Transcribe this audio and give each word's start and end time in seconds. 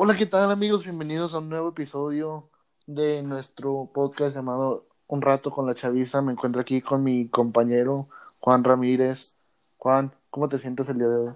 Hola, 0.00 0.14
¿qué 0.16 0.26
tal 0.26 0.48
amigos? 0.52 0.84
Bienvenidos 0.84 1.34
a 1.34 1.38
un 1.38 1.48
nuevo 1.48 1.70
episodio 1.70 2.50
de 2.86 3.20
nuestro 3.24 3.90
podcast 3.92 4.32
llamado 4.32 4.86
Un 5.08 5.22
rato 5.22 5.50
con 5.50 5.66
la 5.66 5.74
chaviza. 5.74 6.22
Me 6.22 6.30
encuentro 6.30 6.60
aquí 6.60 6.80
con 6.80 7.02
mi 7.02 7.26
compañero 7.26 8.06
Juan 8.38 8.62
Ramírez. 8.62 9.34
Juan, 9.76 10.12
¿cómo 10.30 10.48
te 10.48 10.58
sientes 10.58 10.88
el 10.88 10.98
día 10.98 11.08
de 11.08 11.16
hoy? 11.16 11.32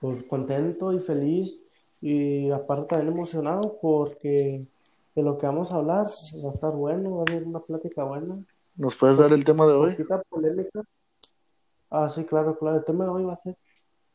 Pues 0.00 0.24
contento 0.24 0.92
y 0.92 0.98
feliz 0.98 1.54
y 2.00 2.50
aparte 2.50 2.96
también 2.96 3.12
emocionado 3.12 3.78
porque 3.80 4.66
de 5.14 5.22
lo 5.22 5.38
que 5.38 5.46
vamos 5.46 5.72
a 5.72 5.76
hablar 5.76 6.06
va 6.06 6.50
a 6.50 6.54
estar 6.54 6.72
bueno, 6.72 7.14
va 7.14 7.20
a 7.20 7.30
haber 7.30 7.44
una 7.44 7.60
plática 7.60 8.02
buena, 8.02 8.44
¿Nos 8.74 8.96
puedes 8.96 9.18
dar 9.18 9.32
el 9.32 9.44
tema 9.44 9.68
de 9.68 9.74
hoy? 9.74 9.96
polémica. 10.28 10.82
Ah, 11.90 12.10
sí, 12.12 12.24
claro, 12.24 12.58
claro. 12.58 12.78
El 12.78 12.84
tema 12.84 13.04
de 13.04 13.10
hoy 13.10 13.22
va 13.22 13.34
a 13.34 13.36
ser 13.36 13.56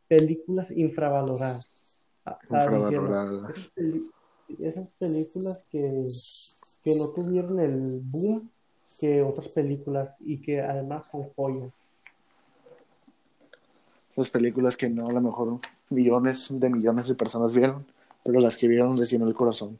películas 0.09 0.69
infravaloradas. 0.71 1.76
Diciendo, 2.49 2.89
esas, 3.49 3.69
peli- 3.75 4.11
esas 4.59 4.87
películas 4.97 5.59
que, 5.69 6.07
que 6.83 6.95
no 6.95 7.09
tuvieron 7.13 7.59
el 7.59 7.99
boom 8.03 8.49
que 8.99 9.21
otras 9.21 9.53
películas 9.53 10.15
y 10.19 10.41
que 10.41 10.61
además 10.61 11.05
son 11.11 11.29
joyas. 11.35 11.73
Esas 14.11 14.29
películas 14.29 14.75
que 14.77 14.89
no 14.89 15.07
a 15.07 15.13
lo 15.13 15.21
mejor 15.21 15.59
millones 15.89 16.47
de 16.49 16.69
millones 16.69 17.07
de 17.07 17.15
personas 17.15 17.53
vieron, 17.53 17.85
pero 18.23 18.39
las 18.39 18.57
que 18.57 18.67
vieron 18.67 18.97
les 18.97 19.09
llenó 19.11 19.27
el 19.27 19.35
corazón. 19.35 19.77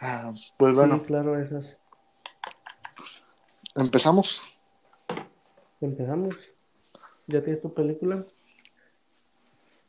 Ah, 0.00 0.34
pues 0.56 0.74
bueno, 0.74 0.98
Sí, 0.98 1.04
claro, 1.06 1.38
esas. 1.38 1.64
empezamos. 3.76 4.42
Empezamos. 5.80 6.34
¿Ya 7.28 7.42
tienes 7.42 7.62
tu 7.62 7.72
película? 7.72 8.26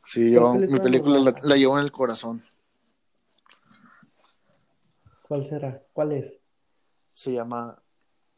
Sí, 0.04 0.30
yo, 0.30 0.52
¿Cuál 0.52 0.68
mi 0.68 0.78
película 0.78 1.18
la, 1.18 1.34
la 1.42 1.56
llevo 1.56 1.78
en 1.78 1.84
el 1.84 1.92
corazón. 1.92 2.44
¿Cuál 5.26 5.48
será? 5.48 5.82
¿Cuál 5.92 6.12
es? 6.12 6.32
Se 7.10 7.32
llama 7.32 7.76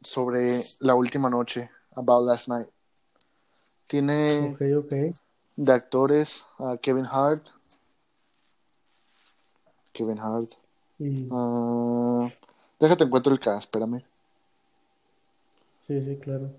Sobre 0.01 0.61
la 0.79 0.95
última 0.95 1.29
noche, 1.29 1.69
About 1.95 2.25
Last 2.27 2.47
Night. 2.47 2.69
Tiene 3.87 4.51
Ok, 4.51 4.61
ok. 4.85 4.93
de 5.55 5.71
actores 5.73 6.45
a 6.59 6.77
Kevin 6.77 7.05
Hart. 7.05 7.47
Kevin 9.91 10.19
Hart. 10.19 10.51
Y, 10.99 11.27
Ah, 11.31 12.29
déjate 12.79 13.03
encuentro 13.03 13.33
el 13.33 13.39
cast, 13.39 13.63
espérame. 13.63 14.03
sí, 15.87 16.01
sí, 16.03 16.17
claro. 16.17 16.51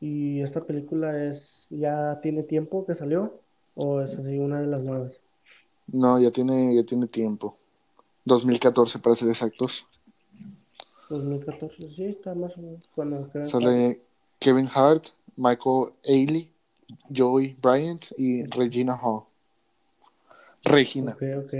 ¿Y 0.00 0.40
esta 0.42 0.64
película 0.64 1.24
es, 1.24 1.66
ya 1.70 2.18
tiene 2.22 2.42
tiempo 2.42 2.84
que 2.86 2.94
salió? 2.94 3.40
¿O 3.74 4.00
es 4.02 4.12
así 4.12 4.38
una 4.38 4.60
de 4.60 4.66
las 4.66 4.82
nuevas? 4.82 5.12
No, 5.86 6.18
ya 6.20 6.30
tiene, 6.30 6.74
ya 6.74 6.84
tiene 6.84 7.06
tiempo. 7.06 7.56
2014 8.24 8.98
para 8.98 9.14
ser 9.14 9.28
exactos. 9.28 9.86
2014, 11.08 11.90
sí, 11.94 12.04
está 12.04 12.34
más 12.34 12.56
o 12.56 12.60
menos 12.60 12.88
cuando 12.94 13.28
Sale 13.42 14.00
Kevin 14.38 14.68
Hart, 14.74 15.08
Michael 15.36 15.92
Ailey, 16.04 16.50
Joey 17.14 17.56
Bryant 17.60 18.06
y 18.16 18.46
Regina 18.46 18.94
Hall. 18.96 19.24
Regina. 20.64 21.12
Ok, 21.12 21.22
ok. 21.44 21.52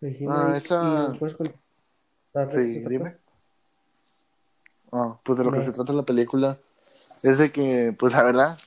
Regina, 0.00 0.48
Ah, 0.48 0.54
¿y- 0.54 0.56
esa- 0.58 1.16
qué 1.20 1.34
Sí, 2.48 2.60
dime. 2.88 3.16
Ah, 4.90 5.18
pues 5.22 5.38
de 5.38 5.44
lo 5.44 5.52
que 5.52 5.60
se 5.60 5.72
trata 5.72 5.92
la 5.92 6.02
película 6.04 6.58
es 7.22 7.38
de 7.38 7.50
que, 7.50 7.94
pues 7.98 8.12
la 8.12 8.22
verdad, 8.22 8.58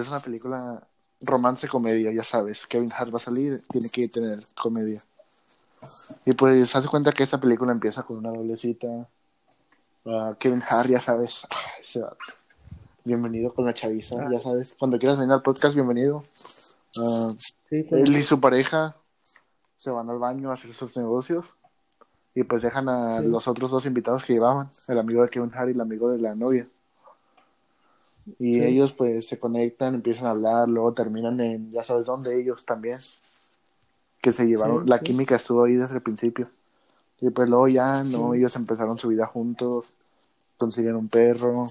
es 0.00 0.08
una 0.08 0.20
película 0.20 0.86
romance 1.20 1.68
comedia, 1.68 2.12
ya 2.12 2.24
sabes. 2.24 2.66
Kevin 2.66 2.90
Hart 2.96 3.12
va 3.12 3.16
a 3.16 3.20
salir, 3.20 3.62
tiene 3.68 3.88
que 3.88 4.08
tener 4.08 4.44
comedia. 4.60 5.02
Y 6.24 6.32
pues 6.32 6.74
hace 6.74 6.88
cuenta 6.88 7.12
que 7.12 7.22
esta 7.22 7.38
película 7.40 7.72
empieza 7.72 8.02
con 8.02 8.16
una 8.18 8.30
doblecita. 8.30 9.08
Ah, 10.06 10.34
Kevin 10.38 10.62
Hart, 10.68 10.88
ya 10.90 11.00
sabes. 11.00 11.46
Bienvenido 13.04 13.52
con 13.52 13.64
la 13.66 13.74
chaviza, 13.74 14.16
Ah. 14.18 14.28
ya 14.32 14.40
sabes. 14.40 14.74
Cuando 14.78 14.98
quieras 14.98 15.18
venir 15.18 15.32
al 15.32 15.42
podcast, 15.42 15.74
bienvenido. 15.74 16.24
Ah, 17.00 17.32
Sí, 17.68 17.86
él 17.90 18.16
y 18.16 18.22
su 18.22 18.40
pareja 18.40 18.94
se 19.76 19.90
van 19.90 20.08
al 20.10 20.18
baño 20.18 20.50
a 20.50 20.54
hacer 20.54 20.72
sus 20.72 20.96
negocios 20.96 21.56
y 22.34 22.44
pues 22.44 22.62
dejan 22.62 22.88
a 22.88 23.20
Sí. 23.20 23.26
los 23.28 23.46
otros 23.48 23.70
dos 23.70 23.84
invitados 23.86 24.24
que 24.24 24.34
llevaban, 24.34 24.70
el 24.88 24.98
amigo 24.98 25.22
de 25.22 25.28
Kevin 25.28 25.50
Hart 25.54 25.68
y 25.68 25.72
el 25.72 25.80
amigo 25.80 26.08
de 26.10 26.18
la 26.18 26.34
novia. 26.34 26.66
Y 28.38 28.58
Sí. 28.58 28.64
ellos 28.64 28.92
pues 28.94 29.26
se 29.28 29.38
conectan, 29.38 29.94
empiezan 29.94 30.26
a 30.26 30.30
hablar, 30.30 30.68
luego 30.68 30.92
terminan 30.94 31.38
en, 31.40 31.70
ya 31.72 31.82
sabes 31.84 32.06
dónde, 32.06 32.40
ellos 32.40 32.64
también. 32.64 32.98
Que 34.22 34.32
se 34.32 34.46
llevaron, 34.46 34.84
Sí, 34.84 34.88
la 34.88 34.98
sí. 34.98 35.04
química 35.04 35.36
estuvo 35.36 35.64
ahí 35.64 35.74
desde 35.74 35.96
el 35.96 36.02
principio. 36.02 36.48
Y 37.20 37.30
pues 37.30 37.48
luego 37.48 37.68
ya, 37.68 38.02
no, 38.02 38.34
ellos 38.34 38.56
empezaron 38.56 38.98
su 38.98 39.08
vida 39.08 39.26
juntos, 39.26 39.86
consiguieron 40.56 41.00
un 41.00 41.08
perro, 41.08 41.66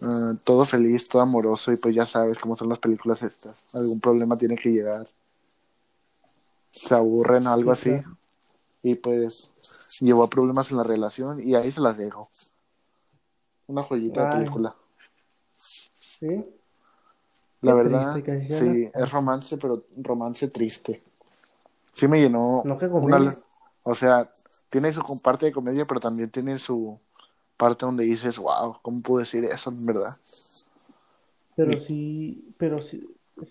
eh, 0.00 0.36
todo 0.44 0.64
feliz, 0.64 1.08
todo 1.08 1.22
amoroso 1.22 1.72
y 1.72 1.76
pues 1.76 1.94
ya 1.94 2.06
sabes 2.06 2.38
cómo 2.38 2.54
son 2.56 2.68
las 2.68 2.78
películas 2.78 3.22
estas. 3.22 3.56
Algún 3.74 4.00
problema 4.00 4.36
tiene 4.36 4.56
que 4.56 4.70
llegar. 4.70 5.08
Se 6.70 6.94
aburren, 6.94 7.46
algo 7.46 7.74
Sí, 7.74 7.90
así. 7.90 8.00
claro. 8.02 8.16
Y 8.84 8.94
pues 8.96 9.50
llevó 10.00 10.22
a 10.24 10.30
problemas 10.30 10.70
en 10.70 10.78
la 10.78 10.84
relación 10.84 11.40
y 11.46 11.54
ahí 11.54 11.70
se 11.70 11.80
las 11.80 11.96
dejo. 11.98 12.28
Una 13.66 13.82
joyita 13.82 14.24
de 14.24 14.30
película. 14.38 14.74
Sí, 16.22 16.44
La 17.62 17.74
verdad, 17.74 18.14
triste 18.14 18.46
que 18.46 18.48
sí, 18.48 18.90
es 18.94 19.10
romance, 19.10 19.56
pero 19.56 19.82
romance 19.96 20.46
triste. 20.46 21.02
Sí 21.94 22.06
me 22.06 22.20
llenó 22.20 22.62
no 22.64 22.78
que 22.78 22.86
una... 22.86 23.36
O 23.82 23.96
sea, 23.96 24.30
tiene 24.70 24.92
su 24.92 25.02
parte 25.20 25.46
de 25.46 25.52
comedia, 25.52 25.84
pero 25.84 25.98
también 25.98 26.30
tiene 26.30 26.56
su 26.58 26.96
parte 27.56 27.84
donde 27.84 28.04
dices, 28.04 28.38
wow, 28.38 28.76
¿cómo 28.80 29.02
puedo 29.02 29.18
decir 29.18 29.44
eso, 29.44 29.70
en 29.70 29.84
verdad? 29.84 30.16
Pero 31.56 31.80
sí, 31.80 32.54
pero 32.56 32.80
sí, 32.80 33.04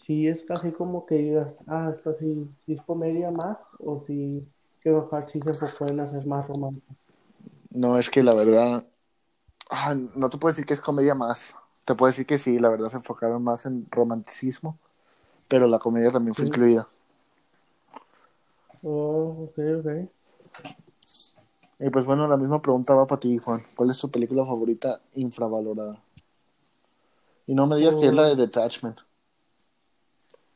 sí 0.05 0.29
es 0.29 0.43
casi 0.43 0.71
como 0.71 1.05
que 1.05 1.15
digas, 1.15 1.53
ah, 1.67 1.91
esta 1.93 2.13
sí, 2.17 2.47
sí 2.65 2.73
es 2.73 2.81
comedia 2.83 3.29
más, 3.31 3.57
o 3.79 4.01
si 4.07 4.47
Kevin 4.81 5.03
Hart 5.11 5.29
sí 5.29 5.41
se 5.41 5.49
enfocó 5.49 5.85
en 5.89 5.99
hacer 5.99 6.25
más 6.25 6.47
romántico. 6.47 6.95
No, 7.71 7.97
es 7.97 8.09
que 8.09 8.23
la 8.23 8.33
verdad, 8.33 8.85
ah, 9.69 9.95
no 10.15 10.29
te 10.29 10.37
puedo 10.37 10.51
decir 10.51 10.65
que 10.65 10.73
es 10.73 10.81
comedia 10.81 11.15
más. 11.15 11.53
Te 11.85 11.95
puedo 11.95 12.11
decir 12.11 12.25
que 12.25 12.37
sí, 12.37 12.59
la 12.59 12.69
verdad 12.69 12.89
se 12.89 12.97
enfocaron 12.97 13.43
más 13.43 13.65
en 13.65 13.87
romanticismo, 13.91 14.77
pero 15.47 15.67
la 15.67 15.79
comedia 15.79 16.11
también 16.11 16.35
fue 16.35 16.45
Sí. 16.45 16.49
incluida. 16.49 16.87
Oh, 18.83 19.49
ok, 19.49 19.57
ok. 19.79 20.09
Y 21.79 21.89
pues 21.89 22.05
bueno, 22.05 22.27
la 22.27 22.37
misma 22.37 22.61
pregunta 22.61 22.93
va 22.93 23.07
para 23.07 23.19
ti, 23.19 23.37
Juan. 23.37 23.63
¿Cuál 23.75 23.89
es 23.89 23.97
tu 23.97 24.09
película 24.09 24.45
favorita 24.45 25.01
infravalorada? 25.15 25.99
Y 27.47 27.55
no 27.55 27.65
me 27.67 27.75
digas 27.77 27.95
que 27.95 28.05
es 28.07 28.13
la 28.13 28.23
de 28.23 28.33
Oh. 28.33 28.35
Detachment. 28.35 28.99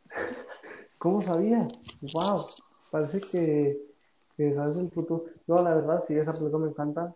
¿Cómo 0.99 1.21
sabía? 1.21 1.67
Wow, 2.01 2.47
parece 2.91 3.21
que, 3.31 3.77
que 4.37 4.53
sabes 4.53 4.77
el 4.77 4.91
futuro. 4.91 5.25
No, 5.47 5.61
la 5.61 5.73
verdad, 5.75 6.03
sí, 6.07 6.15
esa 6.15 6.33
película 6.33 6.65
me 6.65 6.69
encanta. 6.71 7.15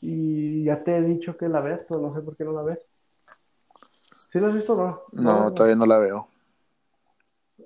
Y 0.00 0.64
ya 0.64 0.84
te 0.84 0.96
he 0.96 1.02
dicho 1.02 1.36
que 1.36 1.48
la 1.48 1.60
ves, 1.60 1.80
pero 1.88 2.00
no 2.00 2.14
sé 2.14 2.20
por 2.20 2.36
qué 2.36 2.44
no 2.44 2.52
la 2.52 2.62
ves. 2.62 2.78
¿Sí 4.30 4.40
la 4.40 4.48
has 4.48 4.54
visto 4.54 4.74
o 4.74 4.76
no? 4.76 5.02
No, 5.12 5.54
todavía 5.54 5.76
no 5.76 5.86
la 5.86 5.98
veo. 5.98 6.28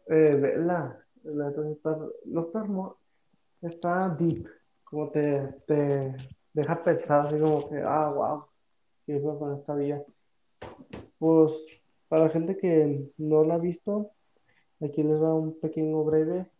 Eh, 0.08 0.36
vela. 0.40 0.98
La 1.24 1.48
está, 1.48 1.96
no 2.26 2.40
está 2.42 2.64
está 3.62 4.08
deep. 4.18 4.46
Como 4.84 5.10
te, 5.10 5.54
te 5.66 6.16
deja 6.52 6.82
pensar 6.82 7.26
así 7.26 7.38
como 7.38 7.68
que, 7.68 7.80
ah, 7.80 8.10
wow, 8.10 8.44
¿qué 9.06 9.20
fue 9.20 9.38
con 9.38 9.54
esta 9.58 9.74
vida? 9.74 10.02
Pues, 11.18 11.52
para 12.08 12.24
la 12.24 12.30
gente 12.30 12.56
que 12.58 13.10
no 13.18 13.44
la 13.44 13.54
ha 13.54 13.58
visto, 13.58 14.10
aquí 14.80 15.02
les 15.02 15.22
va 15.22 15.34
un 15.34 15.58
pequeño 15.60 16.04
breve 16.04 16.50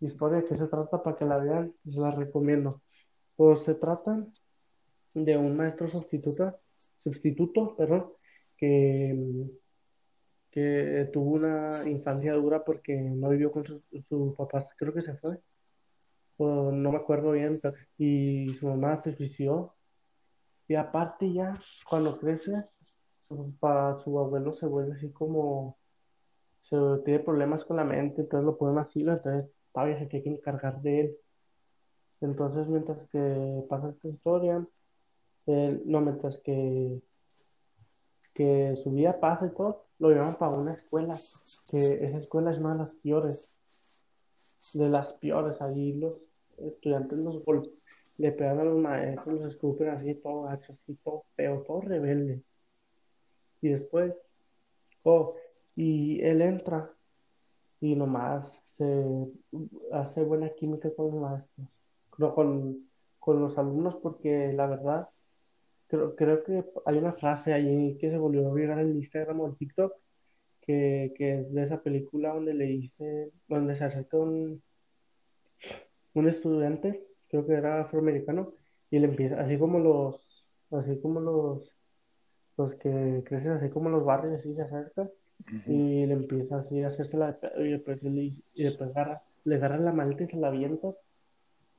historia 0.00 0.38
de 0.38 0.44
qué 0.44 0.56
se 0.56 0.66
trata 0.66 1.02
para 1.02 1.16
que 1.16 1.24
la 1.24 1.38
vean, 1.38 1.74
se 1.84 2.00
la 2.00 2.10
recomiendo. 2.10 2.80
Pues 3.36 3.62
se 3.62 3.74
trata 3.74 4.24
de 5.14 5.36
un 5.36 5.56
maestro 5.56 5.88
sustituto, 5.88 6.52
sustituto, 7.02 7.74
perdón, 7.76 8.12
que, 8.58 9.16
que 10.50 11.08
tuvo 11.12 11.36
una 11.36 11.88
infancia 11.88 12.34
dura 12.34 12.64
porque 12.64 12.94
no 12.96 13.30
vivió 13.30 13.52
con 13.52 13.64
su, 13.66 13.82
su 14.08 14.34
papá, 14.36 14.66
creo 14.76 14.92
que 14.94 15.02
se 15.02 15.16
fue, 15.18 15.38
o 16.38 16.72
no 16.72 16.92
me 16.92 16.98
acuerdo 16.98 17.32
bien, 17.32 17.60
y 17.98 18.54
su 18.60 18.66
mamá 18.66 19.00
se 19.02 19.14
suicidó. 19.16 19.74
Y 20.68 20.74
aparte 20.74 21.32
ya, 21.32 21.60
cuando 21.88 22.18
crece, 22.18 22.52
su, 23.28 23.54
su 24.04 24.18
abuelo 24.18 24.54
se 24.56 24.66
vuelve 24.66 24.96
así 24.96 25.10
como, 25.12 25.78
se 26.68 26.76
tiene 27.04 27.20
problemas 27.20 27.64
con 27.64 27.76
la 27.76 27.84
mente, 27.84 28.22
entonces 28.22 28.44
lo 28.46 28.58
ponen 28.58 28.78
así, 28.78 29.00
entonces 29.00 29.50
todavía 29.72 29.98
se 29.98 30.06
tiene 30.06 30.24
que 30.24 30.30
encargar 30.30 30.80
de 30.82 31.00
él. 31.00 31.16
Entonces, 32.20 32.66
mientras 32.68 32.98
que 33.10 33.64
pasa 33.68 33.90
esta 33.90 34.08
historia, 34.08 34.66
él- 35.46 35.82
no, 35.86 36.00
mientras 36.00 36.38
que, 36.40 37.00
que 38.38 38.76
su 38.84 38.92
vida 38.92 39.18
pasa 39.18 39.46
y 39.46 39.50
todo, 39.50 39.86
lo 39.98 40.10
llevan 40.10 40.36
para 40.36 40.52
una 40.52 40.72
escuela, 40.74 41.18
que 41.68 41.76
esa 41.76 42.18
escuela 42.18 42.52
es 42.52 42.58
una 42.58 42.74
de 42.74 42.78
las 42.78 42.90
peores, 43.02 43.58
de 44.74 44.88
las 44.88 45.08
peores, 45.14 45.60
ahí 45.60 45.94
los 45.94 46.14
estudiantes 46.56 47.18
los 47.18 47.42
le 48.16 48.30
pegan 48.30 48.60
a 48.60 48.64
los 48.64 48.78
maestros, 48.78 49.40
los 49.40 49.52
escupen 49.52 49.88
así, 49.88 50.14
todo 50.14 50.42
gacho, 50.42 50.72
así, 50.72 50.94
todo 51.02 51.24
feo, 51.34 51.64
todo 51.66 51.80
rebelde. 51.80 52.42
Y 53.60 53.70
después, 53.70 54.14
oh, 55.02 55.34
y 55.74 56.20
él 56.22 56.40
entra 56.42 56.92
y 57.80 57.96
nomás 57.96 58.52
se 58.76 59.04
hace 59.92 60.22
buena 60.22 60.48
química 60.50 60.94
con 60.94 61.06
los 61.06 61.14
maestros, 61.20 61.68
no 62.18 62.34
con, 62.36 62.88
con 63.18 63.40
los 63.40 63.58
alumnos, 63.58 63.96
porque 63.96 64.52
la 64.52 64.66
verdad, 64.66 65.08
creo, 65.88 66.14
creo 66.14 66.44
que 66.44 66.64
hay 66.86 66.98
una 66.98 67.12
frase 67.14 67.52
allí 67.52 67.96
que 67.98 68.10
se 68.10 68.18
volvió 68.18 68.48
a 68.48 68.54
viral 68.54 68.80
en 68.80 68.96
Instagram 68.98 69.40
o 69.40 69.46
en 69.48 69.56
TikTok, 69.56 69.92
que, 70.62 71.12
que 71.16 71.40
es 71.40 71.52
de 71.52 71.62
esa 71.64 71.82
película 71.82 72.34
donde 72.34 72.54
le 72.54 72.64
dice, 72.66 73.30
donde 73.48 73.76
se 73.76 73.84
acerca 73.84 74.16
un, 74.18 74.62
un 76.14 76.28
estudiante, 76.28 77.04
creo 77.28 77.46
que 77.46 77.54
era 77.54 77.80
afroamericano, 77.82 78.52
y 78.90 78.98
le 78.98 79.06
empieza, 79.08 79.40
así 79.40 79.58
como 79.58 79.78
los, 79.78 80.46
así 80.70 80.98
como 81.00 81.20
los, 81.20 81.72
los 82.56 82.74
que 82.76 83.22
crecen 83.24 83.52
así 83.52 83.68
como 83.70 83.88
los 83.90 84.04
barrios, 84.04 84.40
así 84.40 84.54
se 84.54 84.62
acerca, 84.62 85.08
y 85.66 86.04
le 86.06 86.12
empieza 86.14 86.58
así 86.58 86.82
a 86.82 86.88
hacerse 86.88 87.16
la 87.16 87.28
de 87.28 87.32
pedo, 87.34 87.64
y 87.64 87.70
después, 87.72 88.02
le- 88.02 88.34
y 88.54 88.62
después 88.64 88.90
agarra, 88.90 89.22
le 89.44 89.54
agarra 89.56 89.78
la 89.78 89.92
maleta 89.92 90.24
y 90.24 90.28
se 90.28 90.36
la 90.36 90.48
avienta, 90.48 90.88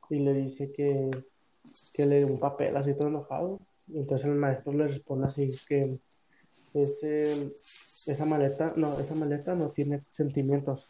y 0.10 0.20
le 0.20 0.34
dice 0.34 0.72
que, 0.72 1.12
que 1.94 2.06
le 2.06 2.16
dé 2.16 2.26
un 2.26 2.40
papel 2.40 2.76
así 2.78 2.94
todo 2.98 3.10
enojado, 3.10 3.60
entonces 3.94 4.28
el 4.28 4.36
maestro 4.36 4.74
le 4.74 4.88
responde 4.88 5.28
así 5.28 5.52
que 5.68 6.00
ese, 6.74 7.54
esa 8.08 8.26
maleta, 8.26 8.74
no, 8.76 9.00
esa 9.00 9.16
maleta 9.16 9.56
no 9.56 9.70
tiene 9.70 10.02
sentimientos, 10.12 10.88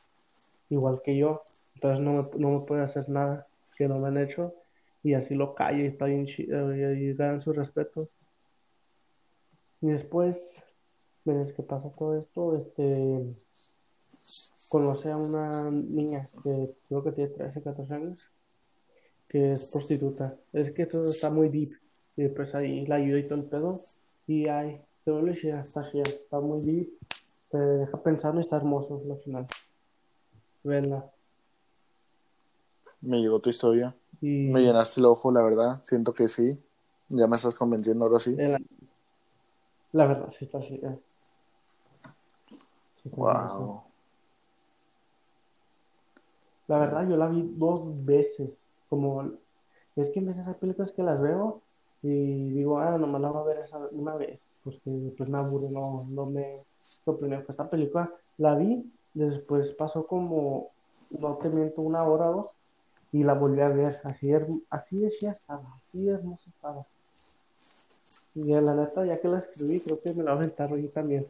igual 0.70 1.02
que 1.04 1.18
yo, 1.18 1.44
entonces 1.76 2.06
no 2.06 2.12
me, 2.14 2.40
no 2.40 2.60
me 2.60 2.66
puede 2.66 2.84
hacer 2.84 3.10
nada 3.10 3.48
que 3.78 3.88
no 3.88 4.00
me 4.00 4.10
han 4.10 4.18
hecho, 4.18 4.54
y 5.04 5.14
así 5.14 5.36
lo 5.36 5.56
calla 5.56 5.80
y 5.80 5.88
está 5.88 6.06
bien 6.06 6.26
chido, 6.26 6.76
y 6.76 7.14
ganan 7.14 7.42
su 7.42 7.54
respeto. 7.54 8.10
Y 9.82 9.88
después, 9.88 10.38
ves 11.24 11.54
que 11.54 11.64
pasa 11.64 11.90
todo 11.98 12.20
esto, 12.20 12.58
este, 12.58 13.36
conoce 14.70 15.10
a 15.10 15.18
una 15.18 15.72
niña 15.72 16.28
que 16.44 16.76
creo 16.88 17.04
que 17.04 17.12
tiene 17.14 17.30
13, 17.32 17.62
14 17.62 17.94
años, 17.94 18.20
que 19.28 19.52
es 19.52 19.72
prostituta. 19.72 20.36
Es 20.52 20.72
que 20.72 20.86
todo 20.86 21.10
está 21.10 21.30
muy 21.30 21.50
deep, 21.50 21.72
y 22.20 22.24
después 22.24 22.54
ahí 22.54 22.86
la 22.86 22.96
ayuda 22.96 23.18
y 23.18 23.28
todo 23.30 23.40
el 23.40 23.46
pedo, 23.46 23.82
y 24.28 24.50
ay, 24.50 24.82
te 25.06 25.12
vuelve 25.12 25.40
chida, 25.40 25.62
está 25.62 25.90
chida, 25.90 26.04
está 26.04 26.42
muy 26.42 26.62
deep, 26.66 26.90
te 27.50 27.58
deja 27.58 28.04
pensando 28.04 28.42
y 28.42 28.44
está 28.44 28.58
hermoso 28.58 29.02
al 29.10 29.18
final. 29.20 29.48
Venla. 30.62 31.10
Me 33.00 33.22
llegó 33.22 33.40
tu 33.40 33.50
historia. 33.50 33.96
Y 34.20 34.50
Me 34.52 34.62
llenaste 34.62 35.00
el 35.00 35.06
ojo, 35.06 35.32
la 35.32 35.42
verdad. 35.42 35.80
Siento 35.84 36.14
que 36.14 36.28
sí. 36.28 36.60
Ya 37.08 37.26
me 37.26 37.38
estás 37.38 37.56
convenciendo 37.56 38.04
ahora 38.04 38.20
sí. 38.20 38.36
la, 38.36 38.60
la 39.94 40.06
verdad, 40.06 40.34
sí 40.38 40.44
está 40.44 40.60
chida. 40.60 40.98
Sí 43.02 43.08
está 43.08 43.22
hermosa. 43.22 43.56
Wow. 43.56 43.82
La 46.68 46.80
verdad, 46.80 47.08
yo 47.08 47.16
la 47.16 47.28
vi 47.28 47.50
dos 47.56 48.06
veces. 48.06 48.50
Como 48.90 49.24
es 49.96 50.10
que 50.10 50.20
en 50.20 50.26
veces 50.26 50.46
hay 50.46 50.56
películas 50.56 50.92
que 50.92 51.02
las 51.02 51.22
veo 51.22 51.62
y 52.02 52.50
digo, 52.52 52.80
ah, 52.80 52.98
nomás 52.98 53.22
la 53.22 53.30
voy 53.32 53.42
a 53.42 53.46
ver 53.56 53.66
esa 53.66 53.78
una 53.92 54.16
vez, 54.16 54.40
porque 54.64 54.90
después 54.90 55.30
me 55.30 55.38
aburre, 55.38 55.70
no, 55.70 56.06
no 56.10 56.26
me 56.26 56.64
sorprendió. 56.82 57.40
Pues 57.40 57.50
esta 57.52 57.70
película 57.70 58.12
la 58.38 58.56
vi, 58.56 58.92
después 59.14 59.70
pasó 59.72 60.06
como, 60.08 60.70
no 61.12 61.38
te 61.38 61.50
miento, 61.50 61.82
una 61.82 62.04
hora 62.04 62.30
o 62.30 62.34
dos, 62.34 62.46
y 63.12 63.24
la 63.24 63.34
volví 63.34 63.62
a 63.62 63.70
ver. 63.70 64.00
Así, 64.04 64.28
herm- 64.28 64.64
así 64.70 64.98
de 65.00 65.10
chida 65.12 65.32
estaba, 65.32 65.64
así 65.88 66.04
de 66.06 66.14
hermosa 66.14 66.50
estaba. 66.50 66.86
Y 68.36 68.44
la 68.44 68.74
neta, 68.76 69.06
ya 69.06 69.20
que 69.20 69.28
la 69.28 69.40
escribí, 69.40 69.82
creo 69.82 70.00
que 70.00 70.14
me 70.14 70.24
la 70.24 70.32
voy 70.34 70.40
a 70.40 70.44
aventar 70.44 70.72
hoy 70.72 70.88
también. 70.88 71.28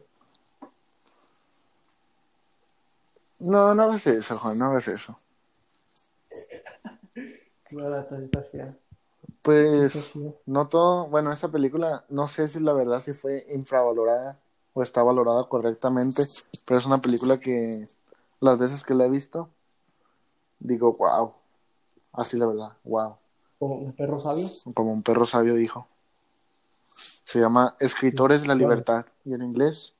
No, 3.38 3.74
no 3.74 3.82
hagas 3.84 4.06
eso, 4.06 4.36
Juan, 4.38 4.58
no 4.58 4.66
hagas 4.66 4.86
eso. 4.88 5.18
Sí 7.70 7.76
está. 7.78 8.66
Está 8.68 8.89
Pues, 9.50 10.12
no 10.46 10.68
todo, 10.68 11.08
bueno, 11.08 11.32
esta 11.32 11.48
película, 11.48 12.04
no 12.08 12.28
sé 12.28 12.46
si 12.46 12.60
la 12.60 12.72
verdad 12.72 13.02
si 13.02 13.14
fue 13.14 13.42
infravalorada 13.52 14.38
o 14.74 14.82
está 14.84 15.02
valorada 15.02 15.42
correctamente, 15.48 16.22
pero 16.64 16.78
es 16.78 16.86
una 16.86 16.98
película 16.98 17.38
que 17.40 17.88
las 18.38 18.58
veces 18.60 18.84
que 18.84 18.94
la 18.94 19.06
he 19.06 19.10
visto, 19.10 19.48
digo, 20.60 20.92
wow, 20.92 21.32
así 22.12 22.36
la 22.36 22.46
verdad, 22.46 22.76
wow, 22.84 23.16
Como 23.58 23.74
un 23.74 23.92
perro 23.92 24.22
sabio. 24.22 24.48
como 24.72 24.92
un 24.92 25.02
perro 25.02 25.26
sabio 25.26 25.54
dijo. 25.56 25.88
Se 27.24 27.40
llama 27.40 27.74
Escritores 27.80 28.42
de 28.42 28.48
la. 28.48 28.54
Libertad 28.54 29.06
y 29.24 29.34
en 29.34 29.42
inglés, 29.42 29.94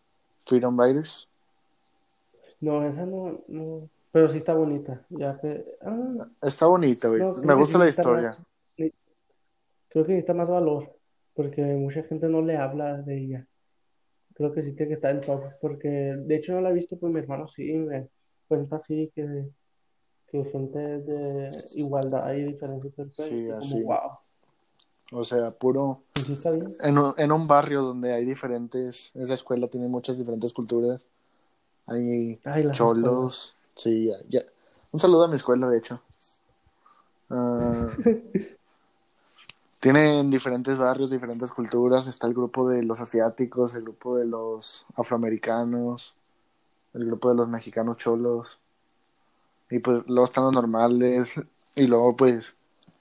Freedom 0.46 0.78
Writers. 0.78 1.28
No, 2.60 2.86
esa 2.86 3.04
no, 3.04 3.40
no, 3.48 3.88
pero 4.12 4.30
sí 4.30 4.38
está 4.38 4.54
bonita, 4.54 5.04
ya 5.08 5.40
que, 5.40 5.64
ah, 5.84 6.28
Está 6.40 6.66
bonita, 6.66 7.08
güey. 7.08 7.20
no, 7.20 7.34
Me 7.42 7.54
gusta 7.54 7.78
la 7.78 7.88
historia. 7.88 8.38
Creo 9.90 10.06
que 10.06 10.12
necesita 10.12 10.34
más 10.34 10.48
valor, 10.48 10.90
porque 11.34 11.62
mucha 11.62 12.02
gente 12.04 12.28
no 12.28 12.42
le 12.42 12.56
habla 12.56 12.96
de 13.02 13.18
ella, 13.18 13.46
creo 14.34 14.52
que 14.52 14.62
sí 14.62 14.72
tiene 14.72 14.88
que 14.88 14.94
estar 14.94 15.10
en 15.14 15.20
top, 15.20 15.42
porque 15.60 15.88
de 15.88 16.36
hecho 16.36 16.52
no 16.54 16.62
la 16.62 16.70
he 16.70 16.74
visto, 16.74 16.96
pero 16.98 17.12
mi 17.12 17.20
hermano 17.20 17.46
sí 17.48 17.72
me 17.72 18.08
cuenta 18.48 18.76
así 18.76 19.12
que, 19.14 19.44
que 20.30 20.44
gente 20.46 20.78
de 20.78 21.50
igualdad 21.74 22.32
y 22.34 22.44
diferencia 22.44 22.90
Sí, 23.16 23.46
como, 23.46 23.58
así. 23.58 23.82
wow, 23.82 24.10
O 25.12 25.24
sea, 25.24 25.50
puro... 25.50 26.02
y 26.16 26.20
sí 26.20 26.32
está 26.32 26.50
bien, 26.52 26.72
En 26.82 26.98
un, 26.98 27.14
en 27.18 27.32
un 27.32 27.46
barrio 27.46 27.82
donde 27.82 28.12
hay 28.14 28.24
diferentes, 28.24 29.14
esa 29.14 29.34
escuela 29.34 29.68
tiene 29.68 29.88
muchas 29.88 30.16
diferentes 30.16 30.52
culturas. 30.52 31.02
Hay 31.86 32.40
ay, 32.44 32.62
las 32.62 32.76
escuelas, 32.76 32.76
cholos, 32.76 33.56
sí, 33.74 34.06
ya, 34.08 34.14
ya. 34.28 34.40
Un 34.92 35.00
saludo 35.00 35.24
a 35.24 35.28
mi 35.28 35.36
escuela, 35.36 35.68
de 35.68 35.78
hecho. 35.78 36.00
Ah, 37.28 37.88
tienen 39.80 40.30
diferentes 40.30 40.78
barrios, 40.78 41.10
diferentes 41.10 41.50
culturas. 41.50 42.06
Está 42.06 42.26
el 42.26 42.34
grupo 42.34 42.68
de 42.68 42.82
los 42.82 43.00
asiáticos, 43.00 43.74
el 43.74 43.82
grupo 43.82 44.16
de 44.16 44.26
los 44.26 44.86
afroamericanos, 44.94 46.14
el 46.94 47.06
grupo 47.06 47.30
de 47.30 47.34
los 47.36 47.48
mexicanos 47.48 47.98
cholos. 47.98 48.58
Y 49.70 49.78
pues 49.78 50.02
luego 50.06 50.26
están 50.26 50.44
los 50.44 50.54
normales. 50.54 51.30
Y 51.74 51.86
luego 51.86 52.14
pues 52.16 52.54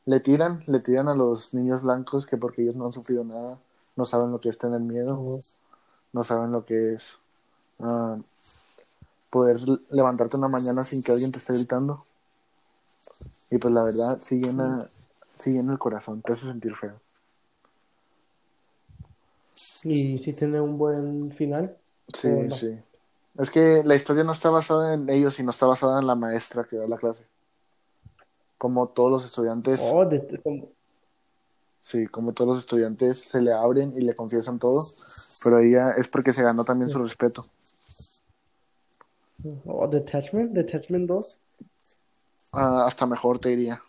le 0.05 0.19
tiran, 0.19 0.63
le 0.67 0.79
tiran 0.79 1.07
a 1.07 1.15
los 1.15 1.53
niños 1.53 1.81
blancos 1.81 2.25
que 2.25 2.37
porque 2.37 2.63
ellos 2.63 2.75
no 2.75 2.85
han 2.85 2.93
sufrido 2.93 3.23
nada, 3.23 3.59
no 3.95 4.05
saben 4.05 4.31
lo 4.31 4.39
que 4.39 4.49
es 4.49 4.57
tener 4.57 4.79
miedo, 4.79 5.39
no, 6.13 6.23
saben 6.23 6.51
lo 6.51 6.65
que 6.65 6.93
es 6.93 7.19
ah, 7.79 8.17
poder 9.29 9.59
levantarte 9.89 10.37
una 10.37 10.47
mañana 10.47 10.83
sin 10.83 11.03
que 11.03 11.11
alguien 11.11 11.31
te 11.31 11.39
esté 11.39 11.53
gritando. 11.53 12.05
Y 13.51 13.57
pues 13.57 13.73
la 13.73 13.83
verdad, 13.83 14.17
sí 14.19 14.39
llena, 14.39 14.89
sí 15.39 15.51
llena 15.51 15.73
el 15.73 15.79
corazón, 15.79 16.21
te 16.21 16.33
hace 16.33 16.45
sentir 16.45 16.75
feo. 16.75 16.99
y 19.83 20.17
sí 20.19 20.33
tiene 20.33 20.61
un 20.61 20.77
buen 20.77 21.31
final, 21.31 21.75
Sí, 22.13 22.29
sí. 22.51 22.79
Es 23.37 23.49
que 23.49 23.83
la 23.85 23.95
historia 23.95 24.23
no 24.23 24.33
está 24.33 24.49
basada 24.49 24.93
en 24.93 25.09
ellos, 25.09 25.35
sino 25.35 25.51
está 25.51 25.65
basada 25.65 25.99
en 25.99 26.07
la 26.07 26.15
maestra 26.15 26.63
que 26.63 26.75
da 26.75 26.87
la 26.87 26.97
clase. 26.97 27.23
Como 28.57 28.89
todos 28.89 29.11
los 29.11 29.25
estudiantes, 29.25 29.79
Oh, 29.81 30.05
de, 30.05 30.19
sí, 31.83 32.07
como 32.07 32.33
todos 32.33 32.49
los 32.49 32.59
estudiantes 32.59 33.21
se 33.21 33.41
le 33.41 33.53
abren 33.53 33.93
y 33.95 34.01
le 34.01 34.15
confiesan 34.15 34.59
todo, 34.59 34.85
pero 35.43 35.59
ella 35.59 35.91
es 35.91 36.07
porque 36.07 36.33
se 36.33 36.43
ganó 36.43 36.65
también 36.65 36.89
su 36.89 37.01
respeto. 37.01 37.45
oh, 39.65 39.87
Detachment, 39.87 40.51
Detachment 40.51 41.07
2. 41.07 41.39
Ah, 42.51 42.85
hasta 42.87 43.05
mejor 43.05 43.39
te 43.39 43.49
diría. 43.49 43.81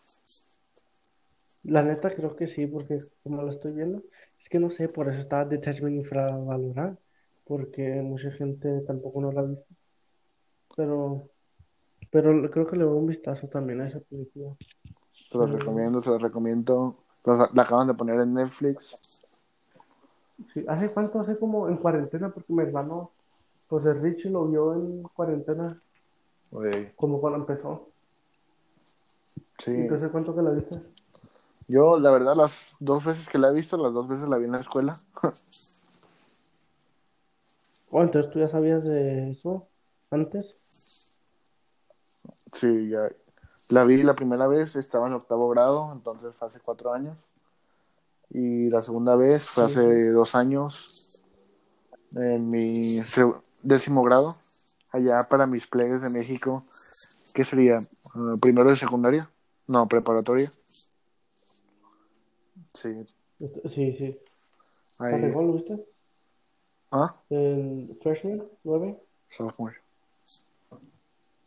La 1.64 1.82
neta 1.82 2.14
creo 2.14 2.36
que 2.36 2.46
sí, 2.46 2.66
porque 2.66 3.00
como 3.22 3.42
lo 3.42 3.50
estoy 3.50 3.72
viendo, 3.72 4.02
es 4.38 4.48
que 4.48 4.58
no 4.58 4.70
sé, 4.70 4.88
por 4.88 5.08
eso 5.08 5.20
está 5.20 5.44
Detachment 5.44 5.96
infravalorada, 5.96 6.96
porque 7.44 8.00
mucha 8.02 8.30
gente 8.32 8.80
tampoco 8.86 9.20
no 9.20 9.32
la 9.32 9.40
ha 9.40 9.44
visto. 9.44 9.66
Pero, 10.76 11.28
pero 12.10 12.50
creo 12.50 12.66
que 12.66 12.76
le 12.76 12.84
doy 12.84 12.96
un 12.98 13.06
vistazo 13.06 13.46
también 13.48 13.82
a 13.82 13.88
esa 13.88 14.00
película. 14.00 14.54
Se 15.12 15.36
los 15.36 15.50
Mm. 15.50 15.56
recomiendo, 15.58 16.00
se 16.00 16.10
los 16.10 16.22
recomiendo. 16.22 16.96
Los- 17.24 17.54
la 17.54 17.62
acaban 17.62 17.86
de 17.88 17.94
poner 17.94 18.20
en 18.20 18.32
Netflix. 18.34 19.26
Sí, 20.54 20.64
¿hace 20.66 20.88
cuánto? 20.88 21.20
Hace 21.20 21.38
como 21.38 21.68
en 21.68 21.76
cuarentena, 21.76 22.30
porque 22.30 22.52
mi 22.52 22.62
hermano, 22.62 23.10
pues 23.68 23.84
el 23.84 24.00
Richie 24.00 24.30
lo 24.30 24.48
vio 24.48 24.74
en 24.74 25.02
cuarentena, 25.02 25.78
como 26.96 27.20
cuando 27.20 27.40
empezó. 27.40 27.88
Sí, 29.58 29.72
Entonces, 29.72 30.10
¿cuánto 30.10 30.34
que 30.34 30.42
la 30.42 30.50
viste? 30.50 30.80
Yo 31.70 31.98
la 31.98 32.10
verdad 32.10 32.34
las 32.34 32.74
dos 32.80 33.04
veces 33.04 33.28
que 33.28 33.38
la 33.38 33.48
he 33.48 33.54
visto, 33.54 33.76
las 33.76 33.92
dos 33.92 34.08
veces 34.08 34.28
la 34.28 34.36
vi 34.38 34.44
en 34.46 34.52
la 34.52 34.60
escuela. 34.60 34.96
Oh, 37.92 38.02
entonces 38.02 38.30
tú 38.32 38.38
ya 38.38 38.46
sabías 38.46 38.84
de 38.84 39.32
eso 39.32 39.66
antes. 40.12 40.54
Sí, 42.52 42.88
ya. 42.88 43.10
La 43.68 43.82
vi 43.84 44.02
la 44.04 44.14
primera 44.14 44.46
vez, 44.46 44.76
estaba 44.76 45.08
en 45.08 45.14
octavo 45.14 45.48
grado, 45.48 45.90
entonces 45.92 46.40
hace 46.40 46.60
cuatro 46.60 46.92
años. 46.92 47.16
Y 48.30 48.70
la 48.70 48.80
segunda 48.80 49.16
vez 49.16 49.50
fue 49.50 49.64
Sí. 49.64 49.72
hace 49.72 50.10
dos 50.10 50.36
años, 50.36 51.20
en 52.14 52.48
mi 52.48 53.00
décimo 53.62 54.04
grado, 54.04 54.36
allá 54.92 55.24
para 55.28 55.46
mis 55.46 55.66
plebes 55.66 56.02
de 56.02 56.10
México. 56.10 56.62
¿Qué 57.34 57.44
sería? 57.44 57.80
Ah, 58.14 58.34
¿Primero 58.40 58.70
de 58.70 58.76
secundaria? 58.76 59.28
No, 59.66 59.86
preparatoria. 59.86 60.52
Sí. 62.80 63.06
Este- 63.40 63.68
Sí, 63.68 63.92
sí. 63.98 64.18
Ahí. 64.98 65.14
¿Arregó, 65.14 65.42
lo 65.42 65.52
viste? 65.54 65.84
Ah, 66.90 67.14
En 67.28 67.96
freshman, 68.02 68.42
9. 68.64 68.98
sophomore. 69.28 69.76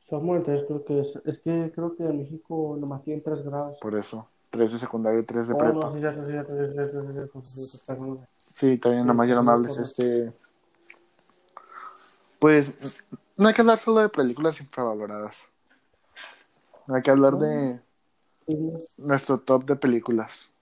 Sophomore, 0.09 0.39
entonces 0.39 0.65
creo 0.67 0.85
que 0.85 0.99
es. 1.01 1.15
Es 1.25 1.39
que 1.39 1.71
creo 1.73 1.95
que 1.95 2.03
en 2.03 2.17
México 2.19 2.77
nomás 2.79 3.03
tienen 3.03 3.23
3 3.23 3.43
grados. 3.43 3.77
Por 3.81 3.95
eso. 3.95 4.27
Tres 4.51 4.71
de 4.71 4.77
secundaria 4.79 5.19
y 5.19 5.23
tres 5.23 5.47
de 5.47 5.55
Oh, 5.55 5.57
prepa. 5.57 5.73
no, 5.73 5.93
sí, 5.93 5.99
cierto, 5.99 6.27
sí, 6.27 6.73
cierto, 6.73 7.41
sí, 7.43 7.79
también 7.87 8.27
Sí, 8.53 8.79
nada 8.85 9.13
más 9.13 9.27
ya 9.27 9.33
no 9.35 9.43
me 9.43 9.51
hables 9.51 9.77
este. 9.77 10.31
Pues 12.39 12.71
no 13.35 13.47
hay 13.47 13.53
que 13.55 13.61
hablar 13.61 13.79
solo 13.79 14.01
de 14.01 14.09
películas 14.09 14.59
infravaloradas. 14.61 15.35
Hay 16.87 17.01
que 17.01 17.09
hablar 17.11 17.37
de 17.37 17.79
nuestro 18.97 19.39
top 19.39 19.65
de 19.65 19.75
películas. 19.75 20.52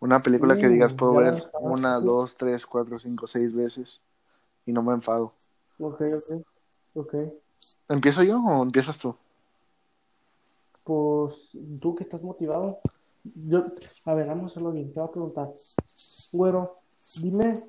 Una 0.00 0.22
película 0.22 0.56
que 0.56 0.68
digas 0.68 0.94
puedo 0.94 1.14
ya 1.22 1.30
ver 1.30 1.50
una, 1.60 2.00
dos, 2.00 2.34
tres, 2.36 2.66
cuatro, 2.66 2.98
cinco, 2.98 3.26
seis 3.26 3.54
veces 3.54 4.00
y 4.64 4.72
no 4.72 4.82
me 4.82 4.94
enfado. 4.94 5.32
Ok, 5.78 6.00
ok. 6.00 6.46
Ok. 6.94 7.14
¿Empiezo 7.88 8.22
yo 8.22 8.40
o 8.40 8.62
empiezas 8.62 8.98
tú? 8.98 9.14
Pues 10.84 11.34
tú 11.80 11.94
que 11.94 12.04
estás 12.04 12.22
motivado. 12.22 12.80
Yo, 13.46 13.64
a 14.06 14.14
ver, 14.14 14.26
vamos 14.26 14.44
a 14.44 14.46
hacerlo 14.52 14.72
bien. 14.72 14.92
Te 14.92 15.00
voy 15.00 15.08
a 15.08 15.12
preguntar. 15.12 15.52
Güero, 16.32 16.76
dime 17.20 17.62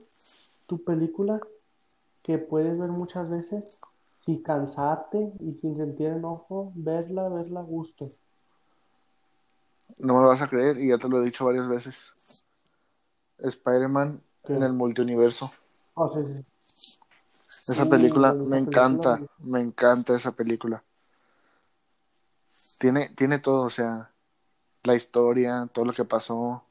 tu 0.66 0.82
película 0.84 1.42
que 2.24 2.38
puedes 2.38 2.80
ver 2.80 2.90
muchas 2.90 3.30
veces 3.30 3.80
sin 4.26 4.42
cansarte 4.42 5.34
y 5.40 5.54
sin 5.56 5.76
sentir 5.76 6.08
enojo, 6.08 6.72
verla, 6.76 7.28
verla 7.28 7.60
a 7.60 7.64
gusto. 7.64 8.12
No 9.98 10.16
me 10.16 10.22
lo 10.22 10.28
vas 10.30 10.42
a 10.42 10.48
creer 10.50 10.78
y 10.80 10.90
ya 10.90 10.98
te 10.98 11.08
lo 11.08 11.22
he 11.22 11.26
dicho 11.26 11.46
varias 11.46 11.68
veces. 11.68 12.12
Spider-Man 13.40 14.22
en 14.46 14.64
el 14.64 14.74
multiuniverso. 14.74 15.52
Ah, 15.96 16.10
sí, 16.14 16.20
sí. 16.22 17.72
Esa 17.72 17.86
película 17.86 18.36
me 18.46 18.58
encanta, 18.58 19.18
me- 19.18 19.28
me 19.40 19.62
encanta 19.62 20.16
esa 20.16 20.32
película. 20.32 20.84
Tiene, 22.80 23.10
tiene 23.10 23.40
todo, 23.40 23.62
o 23.66 23.70
sea, 23.70 24.12
la 24.84 24.96
historia, 24.96 25.70
todo 25.72 25.86
lo 25.86 25.94
que 25.94 26.06
pasó, 26.06 26.64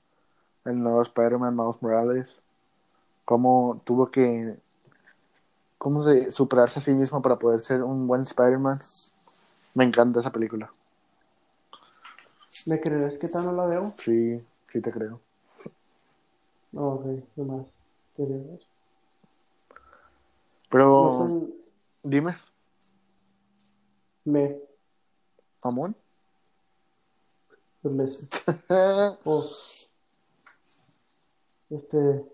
el 0.64 0.82
nuevo 0.82 1.02
Spider-Man, 1.02 1.56
Miles 1.56 1.82
Morales, 1.82 2.42
cómo 3.24 3.80
tuvo 3.84 4.10
que, 4.10 4.58
cómo 5.78 6.02
se, 6.02 6.32
superarse 6.32 6.80
a 6.80 6.82
sí 6.82 6.92
mismo 6.92 7.22
para 7.22 7.38
poder 7.38 7.60
ser 7.60 7.82
un 7.82 8.06
buen 8.06 8.22
Spider-Man. 8.22 8.80
Me 9.74 9.84
encanta 9.84 10.20
esa 10.20 10.32
película. 10.32 10.70
¿Me 12.66 12.80
crees 12.80 13.18
que 13.18 13.28
tal 13.28 13.44
no 13.46 13.52
la 13.52 13.66
veo? 13.66 13.94
Sí, 13.98 14.40
sí 14.68 14.80
te 14.80 14.90
creo. 14.92 15.20
No, 16.72 16.94
ok, 16.94 17.06
nomás. 17.36 17.66
quería 18.16 18.36
ver. 18.36 18.60
Pero, 20.68 21.02
No 21.02 21.10
son- 21.28 21.54
dime, 22.02 22.36
me, 24.24 24.56
mamón. 25.64 25.96
me, 27.82 28.04
oh, 29.24 29.50
este, 31.70 32.24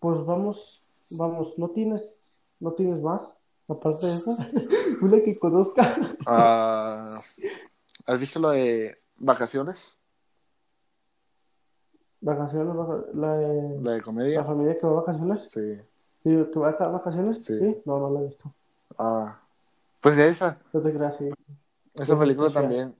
pues 0.00 0.24
vamos, 0.26 0.82
vamos, 1.10 1.56
no 1.58 1.68
tienes, 1.70 2.02
no 2.58 2.72
tienes 2.72 3.00
más, 3.00 3.20
aparte 3.68 4.06
de 4.06 4.14
esa, 4.14 4.50
una 5.02 5.20
que 5.22 5.38
conozca. 5.38 6.16
Ah, 6.26 7.20
¿Has 8.06 8.18
visto 8.20 8.38
lo 8.40 8.50
de 8.50 8.98
vacaciones? 9.16 9.96
Vacaciones, 12.20 12.74
vaca- 12.76 13.04
la 13.14 13.34
de 13.38 13.78
La 13.82 13.90
de 13.92 13.98
la 13.98 14.02
comedia. 14.04 14.44
familia 14.44 14.78
que 14.78 14.86
va 14.86 14.92
a 14.92 14.96
vacaciones. 14.96 15.50
Sí. 15.50 15.76
Sí, 16.22 16.46
¿Que 16.52 16.58
va 16.58 16.68
a 16.68 16.70
estar 16.72 16.92
vacaciones? 16.92 17.44
Sí. 17.46 17.58
Sí, 17.58 17.76
no, 17.86 17.98
no 17.98 18.10
la 18.10 18.20
he 18.20 18.24
visto. 18.24 18.52
Ah, 18.98 19.40
pues 20.00 20.16
de 20.16 20.28
esa. 20.28 20.58
No 20.72 20.80
te 20.82 20.92
creas, 20.92 21.16
sí. 21.16 21.30
Esa 21.94 22.18
película 22.18 22.50
también 22.50 22.94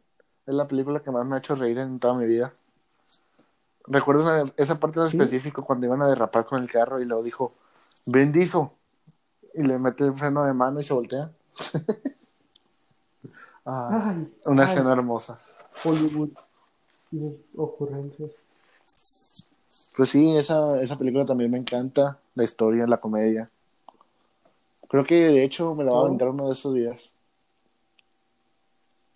es 0.46 0.54
la 0.54 0.66
película 0.66 1.00
que 1.00 1.10
más 1.10 1.26
me 1.26 1.36
ha 1.36 1.38
hecho 1.38 1.54
reír 1.54 1.78
en 1.78 1.98
toda 1.98 2.14
mi 2.14 2.24
vida. 2.26 2.54
Recuerdo 3.86 4.22
una- 4.22 4.52
esa 4.56 4.78
parte 4.80 5.00
en 5.00 5.10
¿Sí? 5.10 5.16
específico 5.18 5.62
cuando 5.62 5.86
iban 5.86 6.00
a 6.02 6.08
derrapar 6.08 6.46
con 6.46 6.62
el 6.62 6.70
carro 6.70 6.98
y 7.00 7.04
luego 7.04 7.22
dijo, 7.22 7.52
bendizo. 8.06 8.72
Y 9.54 9.62
le 9.64 9.78
mete 9.78 10.04
el 10.04 10.14
freno 10.14 10.44
de 10.44 10.54
mano 10.54 10.80
y 10.80 10.84
se 10.84 10.94
voltea. 10.94 11.30
Ah, 13.72 14.10
Ay, 14.10 14.32
una 14.46 14.64
ay, 14.64 14.68
escena 14.70 14.92
hermosa. 14.92 15.38
Hollywood. 15.84 16.30
Mis 17.12 17.32
ocurrencias. 17.56 18.30
Pues 19.96 20.08
sí, 20.10 20.36
esa, 20.36 20.80
esa 20.80 20.96
película 20.98 21.24
también 21.24 21.50
me 21.50 21.58
encanta. 21.58 22.18
La 22.34 22.42
historia, 22.44 22.86
la 22.86 22.96
comedia. 22.98 23.48
Creo 24.88 25.04
que 25.04 25.14
de 25.14 25.44
hecho 25.44 25.74
me 25.74 25.84
la 25.84 25.92
va 25.92 25.98
a 25.98 26.00
Oh. 26.02 26.06
aventar 26.06 26.28
uno 26.28 26.46
de 26.48 26.52
esos 26.54 26.74
días. 26.74 27.14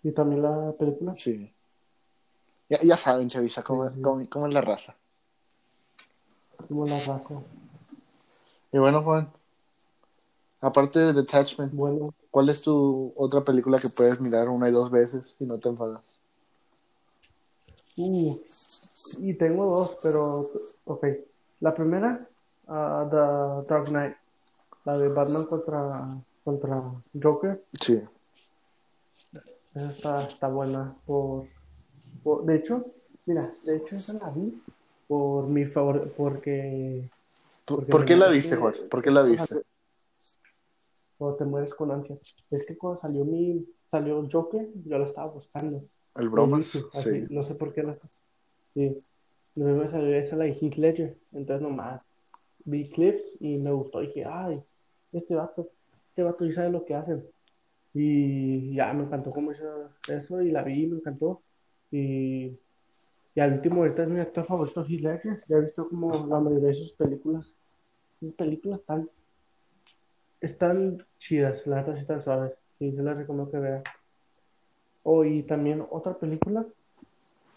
Y 0.03 0.11
también 0.11 0.41
la 0.43 0.71
película. 0.79 1.15
Sí. 1.15 1.51
Ya, 2.69 2.79
ya 2.81 2.95
saben, 2.97 3.27
Chavisa, 3.29 3.61
cómo, 3.63 3.87
Sí, 3.89 3.95
sí. 3.95 4.01
cómo- 4.01 4.29
cómo 4.29 4.47
es 4.47 4.53
la 4.53 4.61
raza. 4.61 4.95
Como 6.67 6.85
la 6.85 6.99
raza. 6.99 7.41
Y 8.71 8.77
bueno, 8.77 9.01
Juan, 9.03 9.29
aparte 10.61 10.99
de 10.99 11.13
Detachment, 11.13 11.73
Bueno, 11.73 12.13
¿cuál 12.35 12.49
es 12.49 12.61
tu 12.61 13.13
otra 13.15 13.45
película 13.45 13.79
que 13.79 13.87
puedes 13.87 14.19
mirar 14.19 14.49
una 14.49 14.67
y 14.67 14.71
dos 14.73 14.91
veces 14.91 15.37
y 15.39 15.45
no 15.45 15.57
te 15.57 15.69
enfadas? 15.69 16.01
uh, 17.95 18.37
y 19.19 19.33
tengo 19.35 19.65
dos, 19.67 19.95
pero, 20.03 20.51
ok. 20.83 21.05
La 21.61 21.73
primera, 21.73 22.27
ah, 22.67 23.07
The 23.09 23.73
Dark 23.73 23.87
Knight. 23.87 24.17
La 24.83 24.97
de 24.97 25.07
Batman 25.07 25.45
contra, 25.45 26.17
contra 26.43 26.83
Joker. 27.23 27.63
Sí. 27.79 28.01
Esa 29.73 29.91
está, 29.91 30.23
está 30.27 30.49
buena. 30.49 30.93
Por, 31.05 31.45
por- 32.21 32.43
de 32.43 32.57
hecho, 32.57 32.85
mira, 33.27 33.53
de 33.63 33.77
hecho 33.77 33.95
esa 33.95 34.11
la 34.11 34.29
vi 34.31 34.61
por 35.07 35.47
mi 35.47 35.63
favor, 35.67 36.11
porque... 36.17 37.09
¿Por, 37.63 37.77
porque 37.77 37.91
por 37.91 38.03
qué 38.03 38.17
la 38.17 38.27
viste, 38.27 38.57
Juan? 38.57 38.73
¿Por 38.91 39.01
qué 39.01 39.09
la 39.09 39.21
viste? 39.21 39.61
O 41.17 41.33
te 41.35 41.45
mueres 41.45 41.73
con 41.73 41.91
ansias. 41.91 42.19
Es 42.51 42.67
que 42.67 42.77
cuando 42.77 42.99
salió 43.01 43.23
mi, 43.25 43.65
salió 43.89 44.19
el 44.19 44.31
Joker, 44.31 44.67
yo 44.85 44.97
la 44.97 45.05
estaba 45.07 45.31
buscando. 45.31 45.81
¿El 46.15 46.29
bromas? 46.29 46.75
Así, 46.93 47.09
Sí. 47.11 47.25
no 47.29 47.43
sé 47.43 47.55
por 47.55 47.73
qué 47.73 47.83
la. 47.83 47.97
Sí. 48.73 48.97
Luego 49.55 49.83
me 49.83 49.89
salió 49.91 50.13
esa 50.15 50.35
la 50.35 50.45
de 50.45 50.51
Heath 50.53 50.75
Ledger. 50.75 51.17
Entonces 51.33 51.61
nomás 51.61 52.01
vi 52.65 52.89
clips 52.89 53.21
y 53.39 53.61
me 53.61 53.71
gustó. 53.71 54.01
Y 54.03 54.07
dije, 54.07 54.25
ay, 54.25 54.61
este 55.13 55.35
vato, 55.35 55.69
este 56.09 56.23
vato 56.23 56.45
ya 56.45 56.53
sabe 56.55 56.69
lo 56.71 56.83
que 56.85 56.95
hacen. 56.95 57.23
Y 57.93 58.73
ya 58.75 58.91
me 58.93 59.03
encantó 59.05 59.31
cómo 59.31 59.51
hizo 59.53 59.63
eso 60.09 60.41
y 60.41 60.51
la 60.51 60.63
vi, 60.63 60.85
me 60.87 60.97
encantó. 60.97 61.41
Y, 61.91 62.57
y 63.33 63.39
al 63.39 63.53
último, 63.53 63.81
ahorita 63.81 64.03
es 64.03 64.09
mi 64.09 64.19
actor 64.19 64.45
favorito, 64.45 64.81
Heath 64.85 65.01
Ledger. 65.01 65.43
Ya 65.47 65.55
he 65.57 65.61
visto 65.61 65.87
como 65.87 66.27
la 66.27 66.39
mayoría 66.41 66.67
de 66.69 66.73
sus 66.75 66.91
películas. 66.93 67.45
Sus 68.19 68.33
películas 68.33 68.79
están, 68.81 69.09
están 70.41 71.05
chidas, 71.19 71.65
la 71.65 71.77
verdad 71.77 71.95
sí 71.95 72.01
están 72.01 72.23
suaves. 72.23 72.53
Y 72.79 72.91
se 72.91 73.01
las 73.01 73.17
recomiendo 73.17 73.51
que 73.51 73.57
vean. 73.57 73.83
Oh, 75.03 75.23
y 75.23 75.43
también 75.43 75.85
otra 75.89 76.13
película 76.15 76.65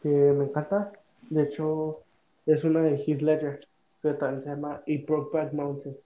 que 0.03 0.09
me 0.09 0.45
encanta, 0.45 0.93
de 1.31 1.43
hecho, 1.43 2.03
es 2.47 2.63
una 2.63 2.83
de 2.83 2.97
Heath 2.99 3.23
Ledger, 3.23 3.67
que 4.03 4.13
también 4.15 4.45
se 4.45 4.51
llama 4.51 4.83
It 4.87 5.07
Brokeback 5.07 5.53
Mountain. 5.53 5.97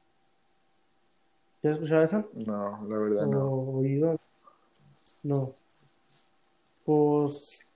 ¿Ya 1.62 1.70
has 1.70 1.76
escuchado 1.76 2.02
esa? 2.04 2.26
No, 2.46 2.86
la 2.88 2.98
verdad 2.98 3.26
no. 3.26 3.44
¿O 3.44 3.78
oído? 3.78 4.18
No. 5.22 5.54
Pues 6.84 7.72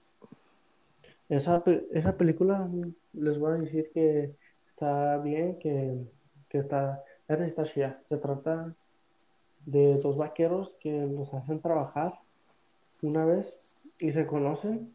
esa, 1.28 1.62
esa 1.92 2.16
película 2.16 2.68
les 3.12 3.38
voy 3.38 3.52
a 3.52 3.54
decir 3.56 3.90
que 3.92 4.34
está 4.70 5.18
bien, 5.18 5.58
que, 5.58 6.04
que 6.48 6.58
está, 6.58 7.04
está 7.28 7.64
chida. 7.64 8.00
Se 8.08 8.16
trata 8.16 8.74
de 9.66 9.96
dos 9.96 10.16
vaqueros 10.16 10.72
que 10.80 10.90
los 10.90 11.32
hacen 11.34 11.60
trabajar 11.60 12.18
una 13.02 13.26
vez 13.26 13.46
y 13.98 14.12
se 14.12 14.26
conocen 14.26 14.94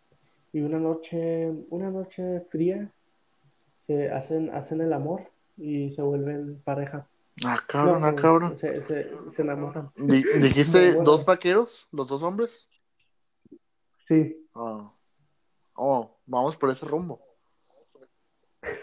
y 0.53 0.61
una 0.61 0.79
noche, 0.79 1.51
una 1.69 1.91
noche 1.91 2.41
fría 2.49 2.91
se 3.87 4.09
hacen, 4.09 4.49
hacen 4.49 4.81
el 4.81 4.93
amor 4.93 5.29
y 5.57 5.91
se 5.91 6.01
vuelven 6.01 6.61
pareja. 6.63 7.07
Ah, 7.45 7.59
cabrón, 7.65 8.01
No, 8.01 8.07
ah, 8.07 8.15
cabrón. 8.15 8.57
Se, 8.57 8.83
se, 8.85 9.11
se 9.31 9.41
enamoran. 9.41 9.91
¿Dijiste 9.95 10.93
dos 11.03 11.25
vaqueros? 11.25 11.87
¿Los 11.91 12.07
dos 12.07 12.23
hombres? 12.23 12.67
Sí. 14.07 14.45
Ah. 14.53 14.91
Oh, 15.75 16.17
vamos 16.25 16.57
por 16.57 16.69
ese 16.69 16.85
rumbo. 16.85 17.21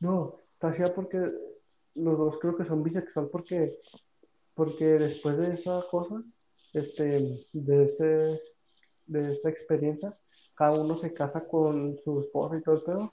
No, 0.00 0.40
está 0.42 0.92
porque 0.92 1.16
los 1.94 2.18
dos 2.18 2.38
creo 2.40 2.56
que 2.56 2.64
son 2.64 2.82
bisexual 2.82 3.28
porque, 3.28 3.78
porque 4.54 4.84
después 4.84 5.38
de 5.38 5.54
esa 5.54 5.84
cosa, 5.90 6.22
este, 6.72 7.46
de 7.52 7.84
ese, 7.84 8.40
de 9.06 9.32
esta 9.32 9.50
experiencia, 9.50 10.16
cada 10.54 10.80
uno 10.80 10.98
se 11.00 11.12
casa 11.12 11.46
con 11.46 11.98
su 11.98 12.20
esposa 12.20 12.58
y 12.58 12.62
todo 12.62 12.76
el 12.76 12.82
pedo, 12.82 13.12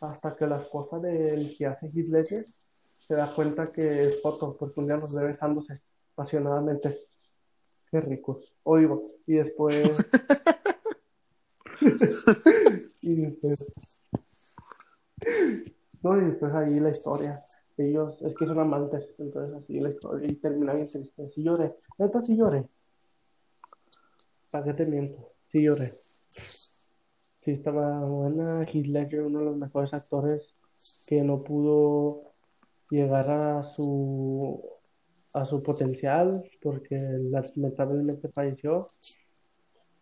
hasta 0.00 0.36
que 0.36 0.46
la 0.46 0.60
esposa 0.62 0.98
del 0.98 1.56
que 1.56 1.66
hace 1.66 1.86
Heath 1.86 2.08
Ledger 2.08 2.46
se 3.06 3.14
da 3.14 3.34
cuenta 3.34 3.72
que 3.72 4.00
es 4.00 4.20
foto, 4.22 4.56
porque 4.56 4.80
un 4.80 4.86
día 4.86 4.96
los 4.96 5.14
ve 5.14 5.24
besándose 5.24 5.80
apasionadamente. 6.12 7.06
Qué 7.90 8.00
rico. 8.00 8.40
Oigo, 8.64 9.12
y 9.26 9.34
después, 9.34 9.90
y 13.00 13.14
después, 13.14 13.64
no, 16.02 16.20
y 16.20 16.24
después 16.26 16.52
ahí 16.52 16.80
la 16.80 16.90
historia. 16.90 17.42
Ellos, 17.78 18.20
es 18.22 18.34
que 18.34 18.44
son 18.44 18.58
amantes, 18.58 19.08
entonces 19.18 19.56
así 19.56 19.78
la 19.78 19.90
historia, 19.90 20.28
y 20.28 20.34
termina 20.34 20.74
bien 20.74 20.88
triste. 20.88 21.30
Sí 21.32 21.44
lloré, 21.44 21.76
neta 21.96 22.20
sí 22.22 22.36
lloré. 22.36 22.68
¿Para 24.50 24.64
qué 24.64 24.74
te 24.74 24.84
miento? 24.84 25.32
Sí 25.52 25.62
lloré. 25.62 25.92
Sí 27.44 27.52
estaba 27.52 28.04
buena, 28.04 28.64
Heath 28.64 28.86
Ledger, 28.86 29.22
uno 29.22 29.38
de 29.38 29.44
los 29.44 29.56
mejores 29.56 29.94
actores 29.94 30.54
que 31.06 31.22
no 31.22 31.42
pudo 31.44 32.32
llegar 32.90 33.30
a 33.30 33.70
su 33.70 34.62
a 35.32 35.44
su 35.44 35.62
potencial 35.62 36.42
porque 36.60 36.96
lamentablemente 36.96 38.28
falleció, 38.30 38.86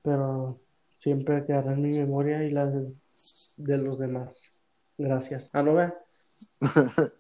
pero 0.03 0.61
siempre 1.03 1.45
quedará 1.45 1.75
en 1.75 1.83
mi 1.83 1.91
memoria 1.91 2.43
y 2.45 2.51
la 2.51 2.67
de, 2.67 2.93
de 3.59 3.79
los 3.79 3.99
demás. 3.99 4.35
Gracias. 4.97 5.49
Ah, 5.53 5.63
no 5.63 5.75
vea. 5.75 5.95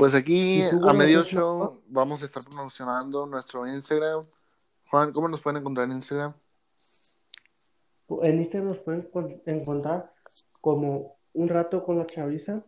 Pues 0.00 0.14
aquí 0.14 0.62
¿Y 0.64 0.70
tú, 0.70 0.88
a 0.88 0.94
medio 0.94 1.22
show 1.24 1.82
vamos 1.88 2.22
a 2.22 2.24
estar 2.24 2.42
promocionando 2.42 3.26
nuestro 3.26 3.66
Instagram. 3.66 4.24
Juan, 4.88 5.12
¿cómo 5.12 5.28
nos 5.28 5.42
pueden 5.42 5.58
encontrar 5.60 5.84
en 5.84 5.92
Instagram? 5.92 6.32
En 8.22 8.38
Instagram 8.38 8.68
nos 8.70 8.78
pueden 8.78 9.02
con- 9.02 9.42
encontrar 9.44 10.10
como 10.62 11.18
un 11.34 11.48
rato 11.50 11.84
con 11.84 11.98
la 11.98 12.06
chaviza 12.06 12.64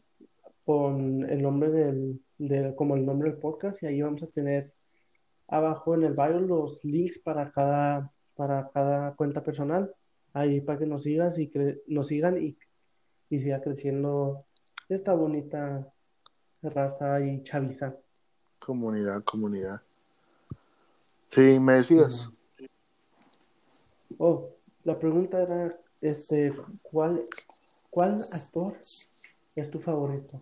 con 0.67 1.25
el 1.31 1.41
nombre 1.41 1.71
del, 1.71 2.21
de, 2.37 2.75
como 2.77 2.97
el 2.97 3.07
nombre 3.07 3.31
del 3.31 3.39
podcast 3.41 3.83
y 3.83 3.87
ahí 3.87 4.03
vamos 4.03 4.23
a 4.23 4.27
tener 4.27 4.75
abajo 5.49 5.95
en 5.95 6.03
el 6.03 6.12
bio 6.12 6.39
los 6.39 6.85
links 6.85 7.19
para 7.21 7.51
cada, 7.51 8.12
para 8.35 8.69
cada 8.75 9.15
cuenta 9.15 9.43
personal, 9.43 9.91
ahí 10.35 10.61
para 10.61 10.79
que 10.79 10.85
nos 10.87 11.03
sigas 11.05 11.39
y 11.39 11.51
cre- 11.51 11.81
nos 11.87 12.09
sigan 12.09 12.37
y, 12.43 12.59
y 13.31 13.41
siga 13.41 13.62
creciendo 13.62 14.45
esta 14.91 15.15
bonita 15.15 15.89
raza 16.62 17.21
y 17.21 17.42
chaviza. 17.45 17.95
Comunidad, 18.59 19.23
comunidad. 19.25 19.83
Sí, 21.31 21.59
me 21.59 21.75
decías. 21.75 22.31
Oh, 24.19 24.50
la 24.85 24.99
pregunta 24.99 25.40
era, 25.42 25.76
este, 26.00 26.54
¿cuál, 26.83 27.26
cuál 27.90 28.25
actor 28.33 28.76
es 29.57 29.71
tu 29.71 29.81
favorito? 29.81 30.40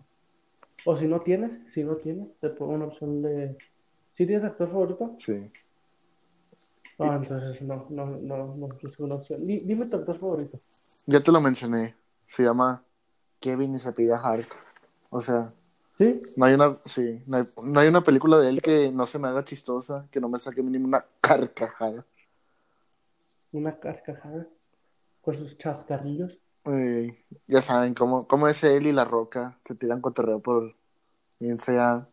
O 0.85 0.97
si 0.97 1.05
no 1.05 1.21
tienes, 1.21 1.51
si 1.73 1.83
no 1.83 1.95
tienes, 1.95 2.27
te 2.39 2.49
pongo 2.49 2.73
una 2.73 2.85
opción 2.85 3.21
de, 3.21 3.57
¿si 4.15 4.25
tienes 4.25 4.43
actor 4.43 4.69
favorito? 4.69 5.15
Sí. 5.19 5.51
Ah, 6.99 7.19
entonces 7.19 7.61
no, 7.63 7.87
no, 7.89 8.05
no, 8.05 8.55
no 8.55 8.69
es 8.83 8.99
una 8.99 9.15
opción. 9.15 9.47
Di- 9.47 9.61
Dime 9.61 9.87
tu 9.87 9.95
actor 9.95 10.19
favorito. 10.19 10.59
Ya 11.07 11.21
te 11.23 11.31
lo 11.31 11.41
mencioné. 11.41 11.95
Se 12.27 12.43
llama 12.43 12.83
Kevin 13.39 13.73
y 13.75 13.79
se 13.79 13.91
pide 13.91 14.13
Hart. 14.13 14.47
O 15.09 15.19
sea, 15.19 15.51
¿Sí? 16.01 16.19
no 16.35 16.45
hay 16.45 16.55
una, 16.55 16.79
sí, 16.83 17.21
no 17.27 17.37
hay, 17.37 17.43
no 17.63 17.79
hay 17.79 17.87
una 17.87 18.03
película 18.03 18.39
de 18.39 18.49
él 18.49 18.59
que 18.59 18.91
no 18.91 19.05
se 19.05 19.19
me 19.19 19.27
haga 19.27 19.45
chistosa, 19.45 20.07
que 20.09 20.19
no 20.19 20.29
me 20.29 20.39
saque 20.39 20.63
mínimo 20.63 20.87
una 20.87 21.05
carcajada. 21.21 22.03
Una 23.51 23.79
carcajada 23.79 24.47
con 25.21 25.37
sus 25.37 25.55
chascarrillos. 25.59 26.39
Eh, 26.65 27.23
ya 27.45 27.61
saben 27.61 27.93
cómo, 27.93 28.27
cómo 28.27 28.47
es 28.47 28.63
él 28.63 28.87
y 28.87 28.91
La 28.91 29.05
Roca. 29.05 29.59
Se 29.63 29.75
tiran 29.75 30.01
cotorreo 30.01 30.39
por 30.39 30.73
Instagram. 31.39 32.07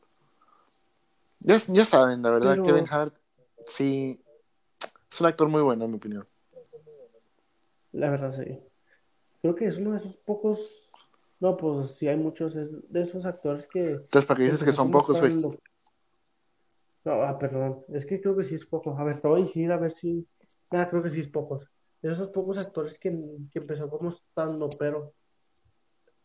Ya, 1.41 1.57
ya 1.57 1.85
saben, 1.87 2.21
la 2.21 2.31
verdad, 2.31 2.51
Pero- 2.53 2.65
Kevin 2.65 2.87
Hart, 2.91 3.15
sí, 3.69 4.21
es 5.11 5.19
un 5.19 5.27
actor 5.29 5.49
muy 5.49 5.63
bueno, 5.63 5.87
en 5.87 5.93
mi 5.93 5.97
opinión. 5.97 6.27
La 7.93 8.11
verdad, 8.11 8.35
sí. 8.37 8.59
Creo 9.41 9.55
que 9.55 9.69
es 9.69 9.79
uno 9.79 9.93
de 9.93 9.99
esos 10.01 10.15
pocos. 10.27 10.61
No, 11.41 11.57
pues 11.57 11.93
sí 11.93 12.09
hay 12.09 12.17
muchos 12.17 12.55
es 12.57 12.69
de 12.91 13.03
esos 13.03 13.25
actores 13.25 13.67
que. 13.69 13.91
Entonces, 13.91 14.27
¿para 14.27 14.39
qué 14.39 14.45
dices 14.45 14.65
que 14.65 14.73
son 14.73 14.91
pocos, 14.91 15.21
güey? 15.21 15.37
No, 17.05 17.23
ah, 17.23 17.39
perdón. 17.39 17.85
Es 17.93 18.05
que 18.07 18.21
creo 18.21 18.37
que 18.37 18.45
sí 18.45 18.57
es 18.57 18.67
poco. 18.67 18.97
A 18.99 19.05
ver, 19.05 19.21
te 19.21 19.29
voy 19.29 19.43
a 19.43 19.45
decir 19.45 19.71
a 19.71 19.77
ver 19.77 19.95
si. 19.95 20.27
Nada, 20.71 20.91
creo 20.91 21.03
que 21.03 21.11
sí 21.11 21.21
es 21.21 21.29
pocos. 21.29 21.65
De 22.03 22.13
esos 22.13 22.29
pocos 22.29 22.59
actores 22.59 22.99
que, 22.99 23.11
que 23.53 23.59
empezó 23.61 23.89
como 23.89 24.11
estando, 24.11 24.69
pero. 24.79 25.13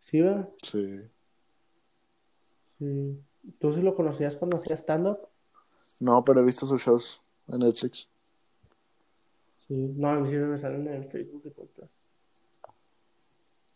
¿Sí, 0.06 0.21
verdad? 0.21 0.49
Sí. 0.62 0.99
Sí. 2.80 3.19
¿Tú 3.60 3.73
sí 3.73 3.82
lo 3.82 3.95
conocías 3.95 4.36
cuando 4.36 4.58
hacía 4.58 4.78
stand-up? 4.78 5.19
No, 5.99 6.23
pero 6.26 6.41
he 6.41 6.45
visto 6.45 6.65
sus 6.65 6.82
shows 6.82 7.21
en 7.47 7.60
Netflix. 7.60 8.10
Sí. 9.67 9.76
No, 9.95 10.10
a 10.10 10.19
mí 10.19 10.30
sí 10.30 10.36
me 10.36 10.60
salen 10.60 10.88
en 10.88 11.04
el 11.04 11.12
Facebook 11.12 11.43
de 11.43 11.52
podcast. 11.52 11.91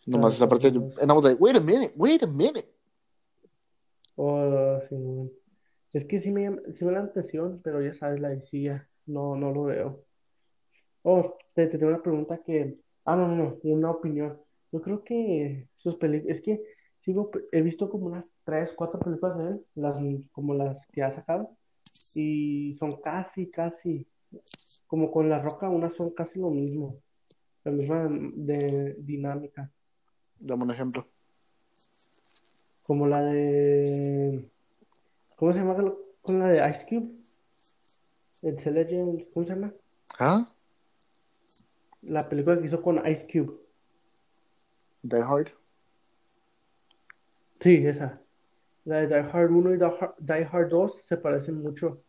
Nomás 0.08 0.36
esa 0.36 0.48
parte, 0.48 0.72
de- 0.72 0.80
and 1.02 1.12
I 1.12 1.14
was 1.14 1.26
like, 1.26 1.38
wait 1.40 1.56
a 1.56 1.60
minute, 1.60 1.94
wait 1.98 2.24
a 2.24 2.28
minute. 2.28 2.66
Oh, 4.16 4.80
sí. 4.90 5.32
Es 5.94 6.06
que 6.06 6.20
sí 6.20 6.32
me, 6.32 6.50
sí 6.74 6.86
me 6.86 6.94
da 6.94 7.00
la 7.00 7.06
atención, 7.06 7.60
pero 7.64 7.82
ya 7.82 7.94
sabes, 7.94 8.20
la 8.20 8.30
decía, 8.30 8.88
no, 9.06 9.36
no 9.36 9.52
lo 9.52 9.64
veo. 9.64 10.04
Oh, 11.04 11.38
te, 11.54 11.68
te 11.68 11.78
tengo 11.78 11.92
una 11.92 12.02
pregunta 12.02 12.42
que, 12.46 12.78
ah, 13.06 13.16
no, 13.16 13.28
no, 13.28 13.36
no, 13.36 13.58
una 13.64 13.92
opinión. 13.92 14.40
Yo 14.72 14.82
creo 14.82 15.04
que 15.04 15.68
sus 15.78 15.96
películas, 15.96 16.38
es 16.38 16.44
que 16.44 16.62
sigo, 17.02 17.32
he 17.52 17.62
visto 17.62 17.90
como 17.90 18.08
unas 18.08 18.26
tres, 18.44 18.74
cuatro 18.74 19.00
películas 19.00 19.38
de 19.38 19.48
él, 19.50 19.66
las, 19.76 19.96
como 20.32 20.54
las 20.54 20.86
que 20.88 21.04
ha 21.04 21.12
sacado, 21.12 21.52
y 22.14 22.76
son 22.80 23.02
casi, 23.02 23.50
casi, 23.50 24.08
como 24.88 25.12
con 25.12 25.30
La 25.30 25.42
Roca, 25.42 25.70
unas 25.70 25.96
son 25.96 26.12
casi 26.12 26.40
lo 26.40 26.50
mismo, 26.50 26.98
la 27.64 27.72
misma 27.72 28.08
de 28.10 28.96
dinámica. 29.00 29.72
Dame 30.40 30.64
un 30.64 30.72
ejemplo. 30.72 31.08
Como 32.84 33.08
la 33.08 33.22
de. 33.22 34.50
¿Cómo 35.36 35.54
se 35.54 35.60
llama? 35.60 35.76
Con 36.22 36.40
la 36.40 36.48
de 36.48 36.70
Ice 36.70 36.86
Cube. 36.88 37.12
El 38.42 38.74
Legend. 38.74 39.26
¿Cómo 39.34 39.46
se 39.46 39.54
llama? 39.54 39.74
¿Ah? 40.20 40.52
La 42.04 42.28
película 42.30 42.60
que 42.60 42.68
hizo 42.68 42.82
con 42.82 43.06
Ice 43.08 43.28
Cube. 43.28 43.58
Die 45.04 45.22
Hard. 45.22 45.50
Sí, 47.60 47.86
esa. 47.86 48.22
La 48.86 48.98
de 48.98 49.08
Die 49.08 49.16
Hard 49.16 49.52
1 49.52 49.74
y 49.74 49.78
Die 49.78 49.86
Hard, 49.86 50.16
Die 50.20 50.48
Hard 50.50 50.70
2 50.70 51.02
se 51.08 51.18
parecen 51.18 51.62
mucho. 51.62 52.02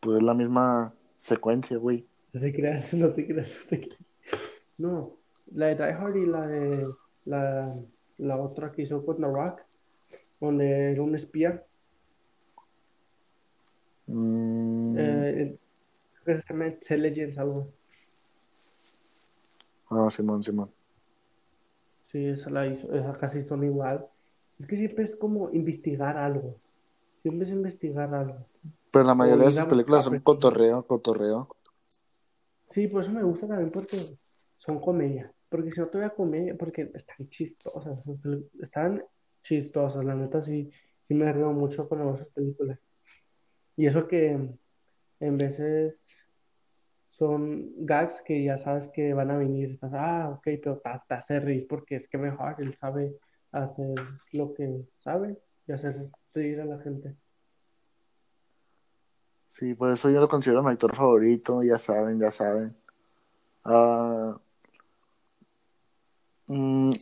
Pues 0.00 0.16
es 0.16 0.22
la 0.22 0.34
misma 0.34 0.94
secuencia, 1.18 1.76
güey. 1.76 2.06
No 2.32 2.40
te 2.40 2.52
creas, 2.52 2.92
no 2.92 3.12
te 3.12 3.26
creas, 3.26 3.48
no 3.48 3.68
te 3.68 3.80
creas. 3.80 4.00
No, 4.78 5.17
la 5.54 5.66
de 5.66 5.74
Die 5.76 5.92
Hard 5.92 6.16
y 6.16 6.26
la 6.26 6.46
de. 6.46 6.86
La, 7.24 7.74
la 8.18 8.36
otra 8.38 8.72
que 8.72 8.82
hizo 8.82 9.04
con 9.04 9.16
The 9.16 9.26
Rock. 9.26 9.60
Donde 10.40 10.92
era 10.92 11.02
un 11.02 11.14
espía. 11.14 11.64
Mm, 14.06 14.96
Eh, 14.98 15.58
creo 16.24 16.36
que 16.36 16.42
se 16.42 16.52
llama 16.52 16.66
Intelligence, 16.68 17.40
algo. 17.40 17.68
Ah, 19.90 20.08
Simón, 20.10 20.42
Simón. 20.42 20.70
Sí, 22.12 22.26
esa 22.26 22.50
la 22.50 22.66
hizo, 22.66 22.92
esa 22.94 23.18
casi 23.18 23.44
son 23.44 23.64
igual. 23.64 24.06
Es 24.58 24.66
que 24.66 24.76
siempre 24.76 25.04
es 25.04 25.16
como 25.16 25.50
investigar 25.50 26.16
algo. 26.16 26.56
Siempre 27.22 27.46
es 27.46 27.52
investigar 27.52 28.14
algo. 28.14 28.46
Pero 28.90 29.04
la 29.04 29.14
mayoría 29.14 29.44
de 29.44 29.50
sus 29.50 29.54
digamos, 29.54 29.70
películas 29.74 30.04
son 30.04 30.20
cotorreo, 30.20 30.86
cotorreo. 30.86 31.48
Sí, 32.72 32.86
por 32.88 33.02
eso 33.02 33.12
me 33.12 33.22
gusta 33.22 33.46
también 33.46 33.70
porque 33.70 33.98
son 34.58 34.80
comedia. 34.80 35.30
Porque 35.48 35.72
si 35.72 35.80
no 35.80 35.86
tuviera 35.88 36.10
comedia, 36.10 36.54
porque 36.56 36.90
están 36.94 37.28
chistosas. 37.28 38.02
Están 38.60 39.02
chistosas, 39.42 40.04
la 40.04 40.14
neta 40.14 40.42
sí, 40.42 40.70
sí 41.06 41.14
me 41.14 41.32
río 41.32 41.52
mucho 41.52 41.88
con 41.88 42.14
esas 42.14 42.28
películas. 42.28 42.78
Y 43.76 43.86
eso 43.86 44.06
que 44.06 44.36
en 45.20 45.38
veces 45.38 45.94
son 47.18 47.72
gags 47.84 48.22
que 48.22 48.44
ya 48.44 48.58
sabes 48.58 48.88
que 48.92 49.12
van 49.12 49.30
a 49.30 49.38
venir. 49.38 49.72
Estás, 49.72 49.92
ah, 49.94 50.30
ok, 50.30 50.48
pero 50.62 50.78
te, 50.78 51.14
hace 51.14 51.40
reír 51.40 51.66
porque 51.68 51.96
es 51.96 52.08
que 52.08 52.18
mejor 52.18 52.56
él 52.58 52.76
sabe 52.78 53.16
hacer 53.50 53.94
lo 54.32 54.54
que 54.54 54.84
sabe 54.98 55.36
y 55.66 55.72
hacer 55.72 56.10
reír 56.32 56.60
a 56.60 56.64
la 56.64 56.78
gente. 56.78 57.16
Sí, 59.50 59.74
por 59.74 59.92
eso 59.92 60.08
yo 60.10 60.20
lo 60.20 60.28
considero 60.28 60.62
mi 60.62 60.70
actor 60.70 60.94
favorito, 60.94 61.62
ya 61.64 61.78
saben, 61.78 62.20
ya 62.20 62.30
saben. 62.30 62.76
Ah, 63.64 64.40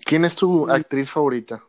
¿Quién 0.05 0.25
es 0.25 0.35
tu 0.35 0.69
actriz 0.69 1.11
favorita? 1.11 1.63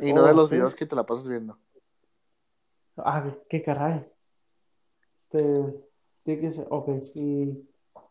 Y 0.00 0.12
no 0.12 0.22
de 0.22 0.32
Oh, 0.32 0.36
los 0.36 0.50
videos 0.50 0.74
que 0.74 0.86
te 0.86 0.94
la 0.94 1.04
pasas 1.04 1.28
viendo. 1.28 1.58
Ah, 2.96 3.34
qué 3.48 3.62
caray. 3.62 4.06
Este, 5.32 5.74
tiene 6.24 6.52
que 6.52 6.60
ok. 6.68 6.88
mm, 7.14 7.50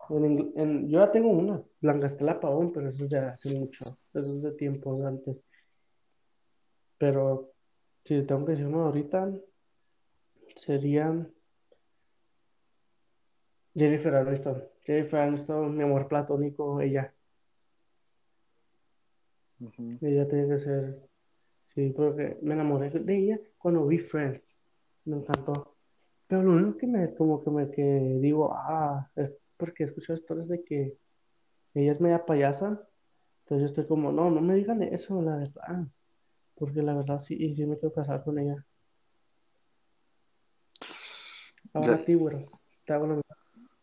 en, 0.10 0.54
en- 0.56 0.90
yo 0.90 1.00
ya 1.00 1.12
tengo 1.12 1.30
una, 1.30 1.62
Blanca 1.80 2.08
Estela 2.08 2.40
Pavón, 2.40 2.74
pero 2.74 2.90
eso 2.90 3.06
es 3.06 3.10
de 3.12 3.20
hace 3.20 3.56
mucho, 3.56 3.98
eso 4.14 4.36
es 4.36 4.42
de 4.44 4.52
tiempos 4.54 5.06
antes. 5.06 5.38
Pero 6.98 7.52
si 8.06 8.22
tengo 8.24 8.46
que 8.46 8.52
decir 8.54 8.68
uno 8.68 8.86
ahorita, 8.86 9.32
sería 10.66 11.26
Jennifer 13.74 14.16
Aniston. 14.16 14.64
Jennifer 14.84 15.20
Aniston, 15.20 15.78
mi 15.78 15.84
amor 15.84 16.08
platónico, 16.08 16.82
ella. 16.82 17.14
Ella 20.02 20.28
tiene 20.28 20.47
que 20.47 20.63
ser, 20.63 21.00
sí, 21.76 21.93
porque 21.95 22.38
me 22.41 22.54
enamoré 22.54 22.89
de 22.89 23.17
ella 23.17 23.39
cuando 23.58 23.86
vi 23.86 24.00
Friends. 24.00 24.43
Me 25.06 25.17
encantó. 25.17 25.76
Pero 26.28 26.43
lo 26.43 26.54
único 26.54 26.78
que 26.78 26.88
me, 26.88 27.13
como 27.15 27.43
que 27.43 27.50
me 27.50 27.71
que 27.71 28.17
digo, 28.21 28.52
ah, 28.54 29.10
es 29.15 29.32
porque 29.58 29.84
escucho 29.84 30.13
historias 30.13 30.47
de 30.47 30.63
que 30.63 30.97
ella 31.74 31.91
es 31.91 32.02
media 32.02 32.26
payasa. 32.26 32.88
Entonces 33.43 33.62
yo 33.62 33.65
estoy 33.65 33.86
como, 33.86 34.12
no, 34.12 34.32
no 34.32 34.41
me 34.41 34.56
digan 34.56 34.82
eso, 34.82 35.21
la 35.21 35.38
verdad. 35.38 35.86
Porque 36.56 36.82
la 36.82 36.95
verdad 36.95 37.19
sí, 37.19 37.36
y 37.36 37.56
sí 37.56 37.65
me 37.65 37.78
quiero 37.78 37.93
casar 37.93 38.24
con 38.24 38.39
ella. 38.39 38.65
Ahora 41.74 42.04
ti, 42.04 42.13
güero. 42.15 42.39
Te 42.86 42.93
hago 42.93 43.08
la. 43.08 43.21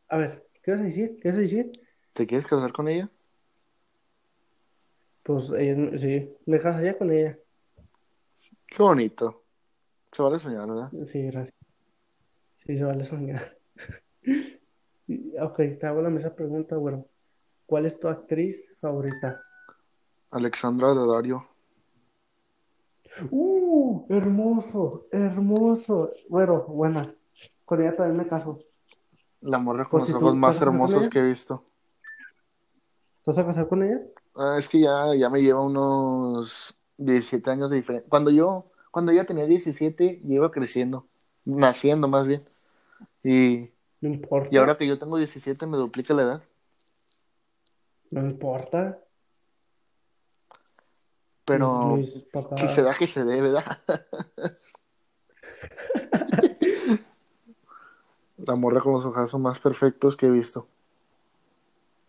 A 0.09 0.17
ver, 0.17 0.47
¿qué 0.63 0.73
vas 0.73 0.81
a 0.81 0.85
decir? 0.85 1.19
¿Qué 1.21 1.29
vas 1.29 1.39
a 1.39 1.43
decir? 1.43 1.71
¿Te 2.13 2.27
quieres 2.27 2.47
casar 2.47 2.73
con 2.73 2.89
ella? 2.89 3.11
Pues 5.29 5.51
ella, 5.59 5.99
sí, 5.99 6.35
me 6.47 6.59
casaría 6.59 6.97
con 6.97 7.13
ella. 7.13 7.37
Qué 8.67 8.83
bonito. 8.83 9.43
Se 10.11 10.23
vale 10.23 10.39
soñar, 10.39 10.67
¿verdad? 10.67 10.91
Sí, 11.13 11.23
gracias. 11.27 11.55
Sí, 12.65 12.79
se 12.79 12.85
vale 12.85 13.05
soñar. 13.05 13.57
Ok, 15.41 15.57
te 15.81 15.87
hago 15.87 16.03
la 16.03 16.11
misma 16.11 16.35
pregunta, 16.35 16.77
güero. 16.77 17.07
¿Cuál 17.65 17.87
es 17.87 17.99
tu 17.99 18.09
actriz 18.09 18.63
favorita? 18.79 19.41
Alexandra 20.31 20.93
Daddario. 20.93 21.47
¡Uh! 23.31 24.05
Hermoso, 24.11 25.07
hermoso. 25.11 26.13
Bueno, 26.29 26.65
buena. 26.65 27.15
Con 27.65 27.81
ella 27.81 27.97
también 27.97 28.19
me 28.19 28.29
caso. 28.29 28.59
La 29.41 29.59
morra 29.59 29.89
con 29.89 30.01
Pues 30.01 30.11
los 30.11 30.19
si 30.19 30.23
ojos 30.23 30.37
más 30.37 30.61
hermosos 30.61 31.09
que 31.09 31.21
he 31.21 31.25
visto. 31.25 31.65
¿Te 33.25 33.31
vas 33.31 33.39
a 33.39 33.47
casar 33.47 33.67
con 33.69 33.83
ella? 33.83 34.01
Ah, 34.41 34.55
es 34.57 34.69
que 34.69 34.79
ya, 34.79 35.17
ya 35.17 35.29
me 35.29 35.43
lleva 35.43 35.61
unos 35.61 36.79
17 36.97 37.51
años 37.51 37.71
de 37.71 37.77
diferencia. 37.77 38.09
Cuando 38.09 38.31
yo, 38.31 38.67
cuando 38.93 39.11
ella 39.11 39.27
tenía 39.27 39.47
17, 39.47 40.21
yo 40.23 40.35
iba 40.35 40.53
creciendo, 40.53 41.09
naciendo 41.45 42.07
más 42.07 42.25
bien. 42.25 42.45
Y, 43.25 43.69
No 44.01 44.11
importa. 44.11 44.49
y 44.53 44.57
ahora 44.57 44.79
que 44.79 44.87
yo 44.87 44.97
tengo 44.97 45.19
17, 45.19 45.67
me 45.67 45.77
duplica 45.77 46.15
la 46.15 46.23
edad. 46.23 46.43
No 48.13 48.27
importa. 48.27 49.01
Pero 51.45 51.99
si 52.57 52.69
se 52.69 52.83
da 52.83 52.95
que 52.95 53.09
se 53.09 53.25
dé, 53.25 53.43
¿verdad? 53.43 53.81
La 58.37 58.55
morra 58.55 58.81
con 58.81 58.93
los 58.93 59.05
ojazos 59.05 59.41
más 59.41 59.59
perfectos 59.59 60.17
que 60.17 60.27
he 60.27 60.31
visto. 60.31 60.69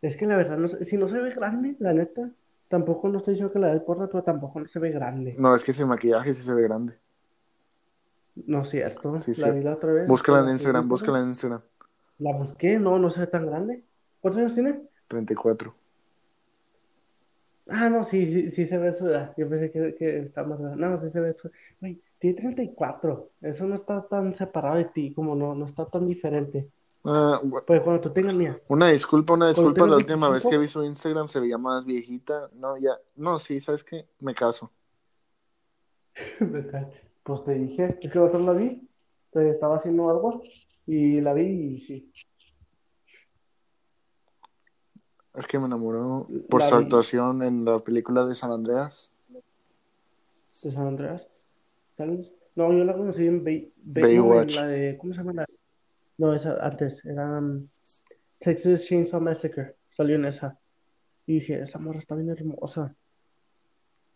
Es 0.01 0.15
que 0.15 0.25
la 0.25 0.37
verdad, 0.37 0.57
no 0.57 0.67
si 0.67 0.97
no 0.97 1.09
se 1.09 1.19
ve 1.19 1.31
grande, 1.31 1.75
la 1.79 1.93
neta, 1.93 2.29
tampoco 2.69 3.09
no 3.09 3.17
estoy 3.19 3.33
diciendo 3.33 3.51
que 3.51 3.59
la 3.59 3.67
del 3.67 3.81
porta, 3.81 4.07
pero 4.07 4.23
tampoco 4.23 4.59
no 4.59 4.67
se 4.67 4.79
ve 4.79 4.91
grande. 4.91 5.35
No, 5.37 5.55
es 5.55 5.63
que 5.63 5.73
sin 5.73 5.87
maquillaje 5.87 6.33
sí 6.33 6.41
se 6.41 6.53
ve 6.53 6.63
grande. 6.63 6.93
No 8.45 8.61
es 8.61 8.69
cierto. 8.69 9.19
Sí, 9.19 9.33
La 9.41 9.47
sí. 9.47 9.51
vi 9.51 9.61
la 9.63 9.73
otra 9.73 9.91
vez. 9.91 10.07
Búscala 10.07 10.39
en 10.41 10.49
Instagram, 10.49 10.87
búscala 10.87 11.19
en 11.19 11.27
Instagram. 11.29 11.61
La 12.19 12.33
busqué, 12.33 12.79
no, 12.79 12.97
no 12.99 13.09
se 13.11 13.21
ve 13.21 13.27
tan 13.27 13.45
grande. 13.45 13.83
¿Cuántos 14.21 14.41
años 14.41 14.53
tiene? 14.53 14.81
34. 15.07 15.73
Ah, 17.71 17.89
no, 17.89 18.03
sí, 18.05 18.25
sí, 18.33 18.51
sí 18.51 18.67
se 18.67 18.77
ve 18.77 18.93
su 18.97 19.07
edad. 19.07 19.33
Yo 19.37 19.47
pensé 19.47 19.71
que, 19.71 19.95
que 19.95 20.19
estaba 20.19 20.47
más 20.49 20.59
grande. 20.59 20.77
No, 20.77 21.01
sí 21.01 21.09
se 21.11 21.19
ve 21.19 21.35
su 21.39 21.51
Güey, 21.79 22.01
tiene 22.17 22.39
34. 22.39 23.29
Eso 23.41 23.65
no 23.67 23.75
está 23.75 24.01
tan 24.07 24.33
separado 24.35 24.77
de 24.77 24.85
ti, 24.85 25.13
como 25.13 25.35
no, 25.35 25.53
no 25.55 25.65
está 25.65 25.85
tan 25.85 26.07
diferente. 26.07 26.67
Ah, 27.05 27.41
Pues 27.65 27.81
cuando 27.81 28.01
tú 28.01 28.11
tengas 28.11 28.35
mía. 28.35 28.59
una 28.67 28.89
disculpa, 28.89 29.33
una 29.33 29.47
disculpa. 29.47 29.87
La 29.87 29.95
última 29.97 30.27
vez 30.29 30.43
25. 30.43 30.49
que 30.49 30.57
vi 30.57 30.67
su 30.67 30.83
Instagram 30.83 31.27
se 31.27 31.39
veía 31.39 31.57
más 31.57 31.85
viejita. 31.85 32.49
No, 32.53 32.77
ya. 32.77 32.91
No, 33.15 33.39
sí, 33.39 33.59
¿sabes 33.61 33.83
qué? 33.83 34.05
Me 34.19 34.33
caso. 34.35 34.71
Pues 37.21 37.43
te 37.45 37.53
dije, 37.53 37.97
es 38.01 38.11
que 38.11 38.17
otra 38.19 38.39
la 38.39 38.53
vi. 38.53 38.87
Te 39.31 39.51
estaba 39.51 39.77
haciendo 39.77 40.09
algo 40.09 40.41
y 40.87 41.21
la 41.21 41.33
vi 41.33 41.43
y 41.43 41.81
sí. 41.85 42.11
Es 45.35 45.45
que 45.45 45.59
me 45.59 45.65
enamoró 45.65 46.27
por 46.49 46.61
La 46.61 46.69
su 46.69 46.77
vi. 46.77 46.83
actuación 46.83 47.43
en 47.43 47.65
la 47.65 47.79
película 47.79 48.25
de 48.25 48.33
San 48.33 48.51
Andreas. 48.51 49.13
¿De 50.63 50.71
San 50.71 50.87
Andreas? 50.87 51.27
No, 52.55 52.73
yo 52.73 52.83
la 52.83 52.93
conocí 52.95 53.27
en 53.27 53.43
Bay, 53.43 53.71
Bay- 53.77 54.17
Baywatch. 54.17 54.55
la 54.55 54.65
de, 54.67 54.97
¿cómo 54.97 55.13
se 55.13 55.19
llama 55.19 55.33
la? 55.33 55.45
No, 56.19 56.33
esa 56.35 56.57
antes, 56.59 57.03
era 57.05 57.39
um, 57.39 57.65
Texas 58.39 58.85
Chainsaw 58.85 59.21
Massacre, 59.21 59.75
salió 59.95 60.17
en 60.17 60.25
esa. 60.25 60.59
Y 61.25 61.35
dije, 61.35 61.61
esa 61.61 61.79
morra 61.79 61.99
está 61.99 62.13
bien 62.15 62.29
hermosa. 62.29 62.93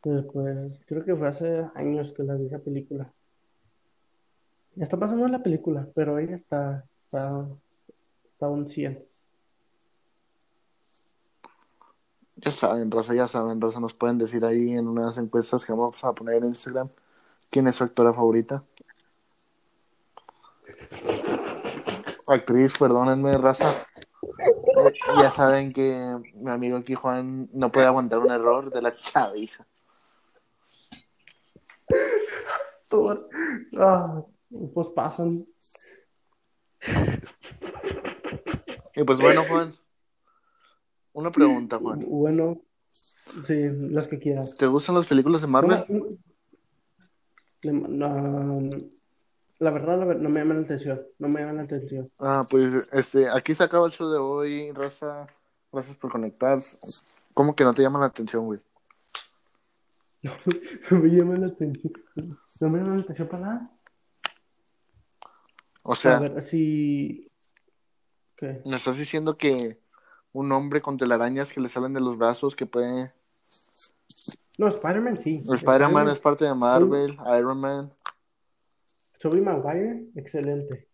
Después, 0.03 0.79
creo 0.85 1.05
que 1.05 1.15
fue 1.15 1.27
hace 1.29 1.65
años 1.75 2.13
que 2.13 2.23
la 2.23 2.35
vi 2.35 2.47
esa 2.47 2.59
película. 2.59 3.09
Ya 4.75 4.83
está 4.83 4.99
pasando 4.99 5.25
la 5.29 5.41
película, 5.41 5.87
pero 5.95 6.19
ella 6.19 6.35
está, 6.35 6.83
está, 7.05 7.47
está 8.33 8.49
un 8.49 8.67
100. 8.67 9.01
Ya 12.35 12.51
saben, 12.51 12.91
Rosa, 12.91 13.13
ya 13.13 13.27
saben, 13.27 13.61
Rosa. 13.61 13.79
Nos 13.79 13.93
pueden 13.93 14.17
decir 14.17 14.43
ahí 14.43 14.71
en 14.71 14.89
unas 14.89 15.17
encuestas 15.17 15.63
que 15.63 15.71
vamos 15.71 16.03
a 16.03 16.11
poner 16.11 16.35
en 16.35 16.47
Instagram 16.47 16.89
quién 17.49 17.67
es 17.67 17.75
su 17.75 17.85
actora 17.85 18.13
favorita. 18.13 18.65
Actriz, 22.33 22.77
perdónenme, 22.77 23.37
raza. 23.37 23.71
Eh, 24.39 24.93
ya 25.17 25.29
saben 25.29 25.71
que 25.73 26.17
mi 26.35 26.49
amigo 26.49 26.77
aquí 26.77 26.95
Juan 26.95 27.49
no 27.53 27.71
puede 27.71 27.87
aguantar 27.87 28.19
un 28.19 28.31
error 28.31 28.71
de 28.71 28.81
la 28.81 28.93
chaviza. 28.95 29.65
Todo- 32.89 33.27
Ah, 33.77 34.21
pues 34.73 34.87
pasan. 34.95 35.45
Y 38.95 39.03
pues 39.03 39.19
bueno, 39.19 39.43
Juan. 39.47 39.75
Una 41.13 41.31
pregunta, 41.31 41.77
Juan. 41.77 42.03
Bueno, 42.07 42.61
sí, 43.47 43.55
las 43.89 44.07
que 44.07 44.19
quieras. 44.19 44.55
¿Te 44.55 44.65
gustan 44.67 44.95
las 44.95 45.05
películas 45.07 45.41
de 45.41 45.47
Marvel? 45.47 45.85
Un- 45.89 46.23
le- 47.61 47.71
no, 47.71 48.69
la 49.63 49.71
verdad, 49.71 49.97
la 49.97 50.13
no 50.15 50.29
me 50.29 50.41
llama 50.41 50.55
la 50.55 50.61
atención. 50.61 51.01
No 51.19 51.29
me 51.29 51.39
llama 51.39 51.53
la 51.53 51.61
atención. 51.63 52.11
Ah, 52.19 52.45
pues 52.49 52.87
este, 52.91 53.29
aquí 53.29 53.55
se 53.55 53.63
acaba 53.63 53.85
el 53.85 53.93
show 53.93 54.11
de 54.11 54.17
hoy, 54.17 54.71
raza. 54.73 55.25
Gracias 55.71 55.95
por 55.95 56.11
conectarse. 56.11 56.77
¿Cómo 57.33 57.55
que 57.55 57.63
no 57.63 57.73
te 57.73 57.81
llama 57.81 57.99
la 57.99 58.07
atención, 58.07 58.45
güey? 58.45 58.61
No 60.91 60.99
me 60.99 61.09
llama 61.09 61.37
la 61.37 61.47
atención. 61.47 61.93
No 62.61 62.69
me 62.69 62.79
llama 62.79 62.95
la 62.97 63.01
atención 63.03 63.27
para 63.27 63.45
nada. 63.45 63.71
O 65.83 65.95
sea, 65.95 66.17
A 66.17 66.19
ver 66.19 66.43
si. 66.43 67.29
¿Qué? 68.35 68.61
me 68.65 68.75
estás 68.75 68.97
diciendo 68.97 69.37
que 69.37 69.79
un 70.33 70.51
hombre 70.51 70.81
con 70.81 70.97
telarañas 70.97 71.53
que 71.53 71.61
le 71.61 71.69
salen 71.69 71.93
de 71.93 72.01
los 72.01 72.17
brazos 72.17 72.55
que 72.55 72.65
puede... 72.65 73.13
No, 74.57 74.67
Spider-Man 74.67 75.19
sí. 75.19 75.41
Spider-Man 75.49 76.09
es 76.09 76.19
parte 76.19 76.45
de 76.45 76.53
Marvel, 76.53 77.17
Iron 77.37 77.59
Man. 77.59 77.93
Tobey 79.23 79.39
Maguire, 79.39 80.07
excelente. 80.15 80.89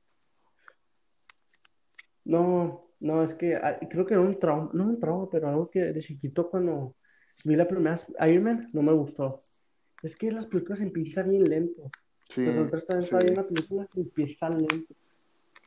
No, 2.26 2.92
no, 3.00 3.24
es 3.24 3.34
que 3.34 3.56
ah, 3.56 3.80
creo 3.90 4.06
que 4.06 4.14
era 4.14 4.22
un 4.22 4.40
trauma, 4.40 4.70
no 4.72 4.84
un 4.84 5.00
trauma, 5.00 5.28
pero 5.32 5.50
algo 5.50 5.68
que 5.72 5.80
de 5.80 6.00
chiquito 6.00 6.48
cuando 6.48 6.94
vi 7.44 7.56
la 7.56 7.68
primera 7.68 8.00
Iron 8.28 8.44
Man 8.44 8.68
no 8.72 8.84
me 8.84 8.92
gustó. 8.92 9.42
Es 10.04 10.16
que 10.16 10.32
las 10.32 10.46
películas 10.46 10.80
empiezan 10.80 11.32
bien 11.32 11.44
lento. 11.46 11.90
Sí, 12.30 12.44
Pero 12.46 12.66
otra 12.66 12.98
vez 12.98 13.08
sí. 13.08 13.16
la 13.16 13.48
película 13.48 13.88
y 13.96 14.02
empieza 14.02 14.48
lento. 14.48 14.94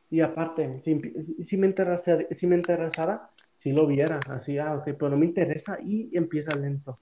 Y 0.09 0.21
aparte, 0.21 0.81
si, 0.85 1.57
me 1.57 1.67
interesara, 1.67 2.25
si 2.31 2.47
me 2.47 2.55
interesara, 2.55 3.29
si 3.59 3.73
lo 3.73 3.85
viera, 3.87 4.21
así, 4.29 4.57
ah, 4.57 4.75
ok, 4.75 4.85
pero 4.85 5.09
no 5.09 5.17
me 5.17 5.25
interesa 5.25 5.79
y 5.81 6.15
empieza 6.15 6.55
lento. 6.55 6.97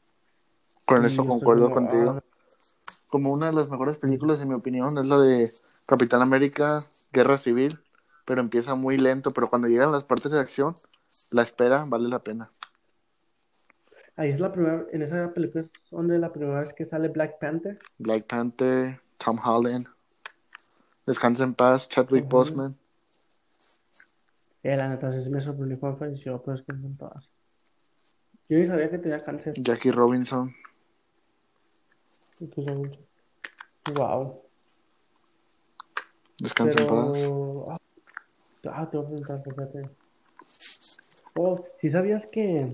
Con 0.85 1.05
eso 1.05 1.23
concuerdo 1.23 1.69
como, 1.69 1.87
contigo. 1.87 2.09
ah, 2.17 2.23
Como 3.11 3.31
una 3.31 3.45
de 3.45 3.53
las 3.53 3.69
mejores 3.69 3.97
películas, 3.97 4.41
en 4.41 4.47
mi 4.47 4.55
opinión, 4.55 4.97
es 4.97 5.07
la 5.07 5.19
de 5.19 5.51
Capitán 5.85 6.23
América, 6.23 6.85
Guerra 7.13 7.37
Civil, 7.37 7.79
pero 8.25 8.41
empieza 8.41 8.73
muy 8.73 8.97
lento, 8.97 9.31
pero 9.33 9.49
cuando 9.49 9.67
llegan 9.67 9.91
las 9.91 10.03
partes 10.03 10.31
de 10.31 10.39
acción, 10.39 10.75
la 11.29 11.43
espera 11.43 11.85
vale 11.85 12.09
la 12.09 12.19
pena. 12.23 12.49
ahí 14.15 14.29
es 14.31 14.39
la 14.39 14.51
primera, 14.51 14.85
en 14.91 15.01
esa 15.03 15.31
película 15.33 15.63
es 15.63 15.69
donde 15.91 16.17
la 16.17 16.31
primera 16.31 16.61
vez 16.61 16.73
que 16.73 16.85
sale 16.85 17.09
Black 17.09 17.37
Panther. 17.39 17.77
Black 17.99 18.25
Panther, 18.25 18.99
Tom 19.17 19.37
Holland, 19.43 19.87
Descansa 21.05 21.43
en 21.43 21.53
paz, 21.53 21.89
Chadwick 21.89 22.29
Tom 22.29 22.39
Holland. 22.39 22.55
Boseman. 22.55 22.77
Eh, 24.63 24.77
la 24.77 24.89
neta, 24.89 25.11
sí 25.21 25.29
me 25.29 25.41
sorprendió 25.41 25.79
cuando 25.79 25.97
falleció, 25.99 26.41
pero 26.41 26.57
es 26.57 26.63
que 26.63 26.73
son 26.73 26.95
todas. 26.95 27.29
Yo 28.47 28.57
ni 28.57 28.67
sabía 28.67 28.89
que 28.89 28.99
tenía 28.99 29.23
cáncer. 29.23 29.53
Jackie 29.57 29.91
Robinson. 29.91 30.53
Wow. 33.95 34.41
Descansa 36.39 36.81
en 36.81 36.87
paz. 36.87 37.09
Pero. 37.13 37.65
Ah, 37.69 37.77
ah, 38.71 38.89
te 38.89 38.97
voy 38.97 39.05
a 39.05 39.09
preguntar, 39.09 39.43
fíjate. 39.43 39.89
Oh, 41.35 41.65
¿sí 41.79 41.91
sabías 41.91 42.25
que. 42.27 42.73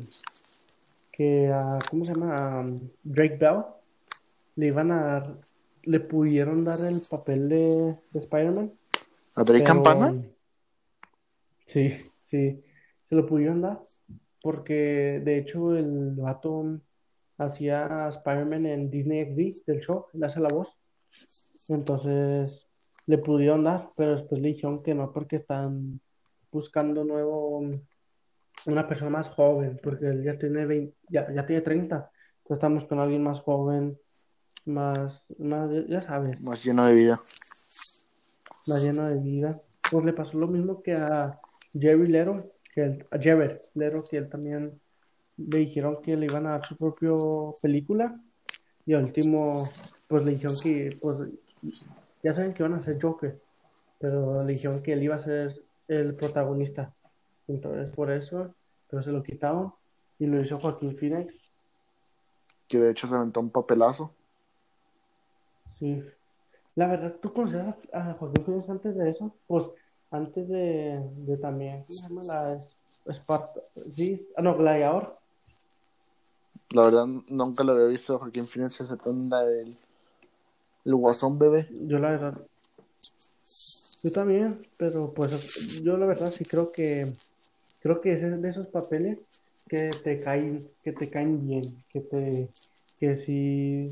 que 1.11 1.47
a- 1.47 1.79
¿cómo 1.89 2.05
se 2.05 2.11
llama? 2.13 2.59
A 2.59 2.65
Drake 3.03 3.37
Bell 3.37 3.63
le 4.55 4.67
iban 4.67 4.91
a 4.91 5.03
dar. 5.03 5.37
le 5.83 5.99
pudieron 6.01 6.65
dar 6.65 6.79
el 6.81 7.01
papel 7.09 7.47
de, 7.49 7.97
de 8.11 8.19
Spider-Man? 8.19 8.73
¿A 9.35 9.43
Drake 9.43 9.63
Pero, 9.63 9.65
Campana? 9.65 10.15
Sí, 11.67 11.93
sí, 12.29 12.63
se 13.09 13.15
lo 13.15 13.25
pudieron 13.25 13.61
dar 13.61 13.79
porque 14.41 15.21
de 15.23 15.39
hecho 15.39 15.75
el 15.75 16.11
vato 16.15 16.79
hacía 17.37 18.09
Spider-Man 18.09 18.65
en 18.65 18.89
Disney 18.89 19.25
XD 19.25 19.65
del 19.65 19.81
show, 19.81 20.05
le 20.13 20.25
hace 20.25 20.39
la 20.39 20.49
voz. 20.49 20.67
Entonces 21.69 22.65
le 23.05 23.17
pudieron 23.17 23.63
dar, 23.63 23.89
pero 23.95 24.15
después 24.15 24.41
le 24.41 24.49
dijeron 24.49 24.83
que 24.83 24.93
no 24.93 25.11
porque 25.11 25.37
están 25.37 25.99
buscando 26.51 27.03
nuevo 27.03 27.61
una 28.65 28.87
persona 28.87 29.09
más 29.11 29.29
joven, 29.29 29.79
porque 29.81 30.05
él 30.07 30.23
ya 30.23 30.37
tiene 30.37 30.65
20 30.65 30.93
ya, 31.09 31.31
ya 31.33 31.45
tiene 31.45 31.61
30. 31.61 32.11
Entonces 32.39 32.55
buscando 32.75 33.01
a 33.01 33.05
alguien 33.05 33.23
más 33.23 33.39
joven, 33.41 33.97
más, 34.65 35.25
más, 35.37 35.69
ya 35.87 36.01
sabes 36.01 36.41
Más 36.41 36.63
lleno 36.63 36.85
de 36.85 36.93
vida. 36.93 37.21
la 38.65 38.79
llena 38.79 39.09
de 39.09 39.19
vida. 39.19 39.61
Pues 39.89 40.03
le 40.03 40.13
pasó 40.13 40.37
lo 40.37 40.47
mismo 40.47 40.81
que 40.83 40.93
a 40.93 41.39
Jerry 41.73 42.07
Lero, 42.07 42.51
que 42.73 42.83
él- 42.83 43.05
a 43.11 43.17
Jared 43.17 43.61
Leto, 43.75 44.03
que 44.03 44.17
él 44.17 44.29
también 44.29 44.79
le 45.37 45.59
dijeron 45.59 46.01
que 46.01 46.15
le 46.17 46.25
iban 46.25 46.47
a 46.47 46.51
dar 46.51 46.65
su 46.65 46.75
propia 46.75 47.11
película 47.61 48.19
y 48.85 48.93
al 48.93 49.05
último 49.05 49.69
pues 50.07 50.23
le 50.23 50.31
dijeron 50.31 50.55
que 50.61 50.97
pues 50.99 51.17
ya 52.23 52.33
saben 52.33 52.53
que 52.53 52.63
van 52.63 52.73
a 52.73 52.83
ser 52.83 53.01
Joker, 53.01 53.39
pero 53.99 54.43
le 54.43 54.53
dijeron 54.53 54.81
que 54.81 54.93
él 54.93 55.03
iba 55.03 55.15
a 55.15 55.23
ser 55.23 55.61
el 55.87 56.15
protagonista. 56.15 56.93
Entonces 57.47 57.93
por 57.93 58.11
eso, 58.11 58.53
pero 58.89 59.03
se 59.03 59.11
lo 59.11 59.23
quitaron 59.23 59.73
y 60.19 60.25
lo 60.25 60.41
hizo 60.41 60.59
Joaquín 60.59 60.97
Phoenix. 60.97 61.33
Que 62.67 62.79
de 62.79 62.91
hecho 62.91 63.07
se 63.07 63.15
aventó 63.15 63.39
un 63.39 63.49
papelazo. 63.49 64.11
Sí. 65.79 66.03
La 66.75 66.87
verdad, 66.87 67.15
¿tú 67.21 67.31
conocías 67.33 67.75
a, 67.93 68.13
Joaquín 68.13 68.45
Phoenix 68.45 68.69
antes 68.69 68.95
de 68.95 69.09
eso? 69.09 69.33
Pues 69.47 69.65
antes 70.11 70.47
de, 70.47 71.01
de 71.25 71.37
también, 71.37 71.83
¿cómo 71.83 71.93
se 71.93 72.07
llama? 72.07 72.21
La 72.23 72.53
es- 72.55 72.77
Esparta, 73.07 73.61
sí, 73.93 74.27
ah, 74.35 74.41
no, 74.41 74.57
Gladiador. 74.57 75.17
La 76.69 76.83
verdad, 76.83 77.05
nunca 77.05 77.63
lo 77.63 77.73
había 77.73 77.85
visto 77.85 78.15
a 78.15 78.19
Joaquín 78.19 78.47
Phoenix 78.47 78.79
excepto 78.81 79.09
en 79.09 79.29
la 79.29 79.43
del 79.43 79.77
el 80.85 80.95
Guasón 80.95 81.37
Bebé. 81.37 81.67
Yo 81.69 81.99
la 81.99 82.11
verdad, 82.11 82.37
yo 84.03 84.11
también, 84.11 84.65
pero 84.77 85.13
pues 85.13 85.81
yo 85.81 85.97
la 85.97 86.05
verdad 86.05 86.31
sí 86.31 86.45
creo 86.45 86.71
que, 86.71 87.13
creo 87.79 87.99
que 87.99 88.13
es 88.13 88.41
de 88.41 88.49
esos 88.49 88.67
papeles 88.67 89.19
que 89.67 89.89
te 89.89 90.19
caen, 90.21 90.69
que 90.83 90.93
te 90.93 91.09
caen 91.09 91.45
bien, 91.45 91.83
que 91.89 91.99
te, 92.01 92.49
que 92.99 93.17
sí, 93.17 93.91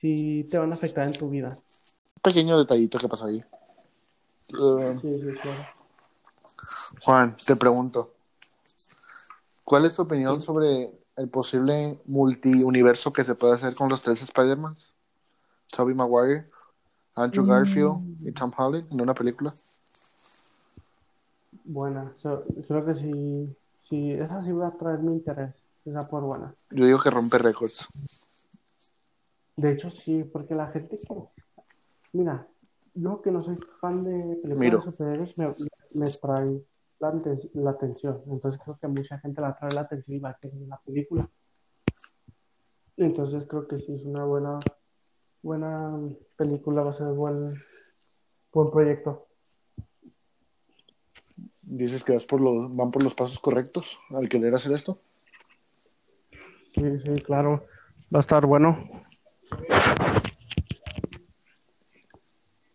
sí 0.00 0.46
te 0.48 0.58
van 0.58 0.70
a 0.70 0.74
afectar 0.74 1.06
en 1.06 1.12
tu 1.12 1.28
vida. 1.28 1.48
Un 1.48 2.22
pequeño 2.22 2.58
detallito 2.58 2.98
que 2.98 3.08
pasó 3.08 3.26
ahí. 3.26 3.38
Eh, 3.38 4.98
Sí, 5.00 5.20
sí, 5.20 5.38
claro. 5.40 5.66
Juan, 7.02 7.36
te 7.36 7.56
pregunto, 7.56 8.14
¿cuál 9.64 9.86
es 9.86 9.96
tu 9.96 10.02
opinión 10.02 10.42
sobre 10.42 10.99
el 11.20 11.28
posible 11.28 11.98
multiuniverso 12.06 13.12
que 13.12 13.24
se 13.24 13.34
puede 13.34 13.54
hacer 13.54 13.74
con 13.74 13.88
los 13.88 14.02
tres 14.02 14.22
Spider-Mans? 14.22 14.92
Tobey 15.70 15.94
Maguire, 15.94 16.46
Andrew 17.14 17.44
Garfield 17.46 18.00
y 18.20 18.32
Tom 18.32 18.52
Holland 18.56 18.88
en 18.92 19.00
una 19.00 19.14
película. 19.14 19.54
Buena, 21.64 22.12
so- 22.16 22.44
creo 22.68 22.84
que 22.86 22.94
sí, 22.94 23.56
sí, 23.88 24.12
esa 24.12 24.42
sí 24.42 24.52
va 24.52 24.68
a 24.68 24.76
traer 24.78 25.00
mi 25.00 25.12
interés, 25.14 25.54
esa 25.84 26.00
por 26.00 26.22
buena. 26.24 26.54
Yo 26.70 26.84
digo 26.86 27.00
que 27.00 27.10
rompe 27.10 27.38
récords. 27.38 27.88
De 29.56 29.72
hecho, 29.72 29.90
sí, 29.90 30.24
porque 30.24 30.54
la 30.54 30.68
gente 30.68 30.96
que, 30.96 31.14
mira, 32.12 32.46
yo 32.94 33.20
que 33.22 33.30
no 33.30 33.42
soy 33.42 33.58
fan 33.80 34.04
de 34.04 34.36
películas 34.36 34.58
Miro. 34.58 34.78
de 34.78 34.84
superhéroes, 34.90 35.38
me, 35.38 35.54
me 35.94 36.10
trae 36.10 36.62
la, 37.00 37.12
la 37.54 37.70
atención. 37.70 38.22
Entonces 38.30 38.60
creo 38.62 38.78
que 38.78 38.88
mucha 38.88 39.18
gente 39.18 39.40
la 39.40 39.56
trae 39.56 39.72
la 39.72 39.82
atención 39.82 40.16
y 40.16 40.20
va 40.20 40.30
a 40.30 40.38
querer 40.38 40.60
la 40.68 40.78
película. 40.78 41.28
Entonces 42.96 43.46
creo 43.48 43.66
que 43.66 43.78
sí 43.78 43.94
es 43.94 44.04
una 44.04 44.24
buena, 44.24 44.58
buena 45.42 45.98
película, 46.36 46.82
va 46.82 46.90
a 46.90 46.94
ser 46.94 47.06
buen, 47.08 47.54
buen 48.52 48.70
proyecto. 48.70 49.26
Dices 51.62 52.04
que 52.04 52.12
vas 52.12 52.26
por 52.26 52.40
los, 52.40 52.74
van 52.76 52.90
por 52.90 53.02
los 53.02 53.14
pasos 53.14 53.38
correctos 53.38 53.98
al 54.10 54.28
querer 54.28 54.54
hacer 54.54 54.72
esto. 54.72 55.00
Sí, 56.74 56.98
sí, 57.00 57.22
claro, 57.22 57.64
va 58.12 58.18
a 58.18 58.20
estar 58.20 58.44
bueno. 58.44 58.76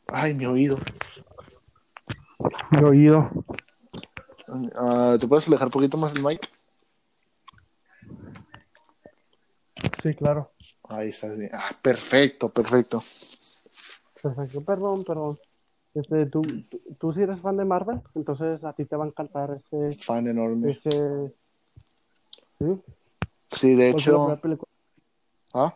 Ay, 0.08 0.34
mi 0.34 0.46
oído. 0.46 0.78
Mi 2.72 2.84
oído. 2.84 3.30
Ah, 4.76 5.18
¿Te 5.20 5.28
puedes 5.28 5.48
alejar 5.48 5.68
un 5.68 5.72
poquito 5.72 5.98
más 5.98 6.14
el 6.14 6.24
mic? 6.24 6.50
Sí, 10.02 10.14
claro. 10.16 10.52
Ahí 10.88 11.10
estás 11.10 11.38
bien. 11.38 11.50
Ah, 11.54 11.76
perfecto, 11.82 12.50
perfecto. 12.50 13.04
Perfecto, 14.22 14.62
perdón, 14.64 15.04
perdón. 15.04 15.40
Este, 15.94 16.26
¿tú, 16.26 16.42
tú, 16.42 16.82
tú 17.00 17.14
sí 17.14 17.22
eres 17.22 17.40
fan 17.40 17.58
de 17.58 17.66
Marvel, 17.66 18.02
entonces 18.16 18.64
a 18.64 18.74
ti 18.74 18.86
te 18.86 18.96
va 18.96 19.06
a 19.06 19.08
encantar 19.08 19.52
este, 19.52 20.04
Fan 20.04 20.28
enorme. 20.28 20.72
ese... 20.72 21.34
¿Sí? 22.60 22.82
Sí, 23.52 23.76
de 23.76 23.92
¿Cuál 23.92 24.04
fue 24.04 24.14
la 24.14 24.42
primera 24.42 24.56
hecho. 24.56 24.68
Ah, 25.54 25.76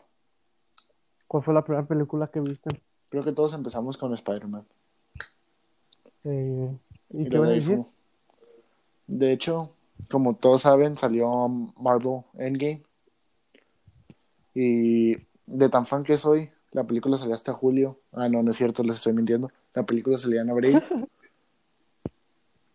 cuál 1.28 1.44
fue 1.44 1.54
la 1.54 1.63
primera 1.63 1.86
película 1.88 2.28
que 2.28 2.39
viste? 2.42 2.70
creo 3.10 3.24
que 3.24 3.32
todos 3.32 3.54
empezamos 3.54 3.98
con 3.98 4.13
Spider-Man. 4.13 4.65
Eh, 6.26 6.78
¿y 7.12 7.22
Y 7.22 7.30
qué 7.30 7.38
vas 7.38 7.50
a 7.50 7.54
decir? 7.54 7.78
fue- 7.78 7.86
De 9.10 9.32
hecho, 9.32 9.72
como 10.10 10.36
todos 10.36 10.62
saben, 10.62 10.95
salió 10.95 11.48
Marvel 11.78 12.22
Endgame. 12.36 12.84
Y 14.54 15.15
de 15.48 15.69
tan 15.69 15.86
fan 15.88 16.04
que 16.04 16.15
soy, 16.17 16.52
la 16.72 16.86
película 16.86 17.17
salió 17.17 17.34
hasta 17.34 17.54
julio. 17.54 18.00
Ah, 18.12 18.30
no, 18.30 18.43
no 18.43 18.52
es 18.52 18.58
cierto, 18.58 18.84
les 18.84 18.98
estoy 18.98 19.13
mintiendo. 19.13 19.52
La 19.74 19.84
película 19.84 20.15
salía 20.17 20.41
en 20.41 20.50
abril. 20.52 20.84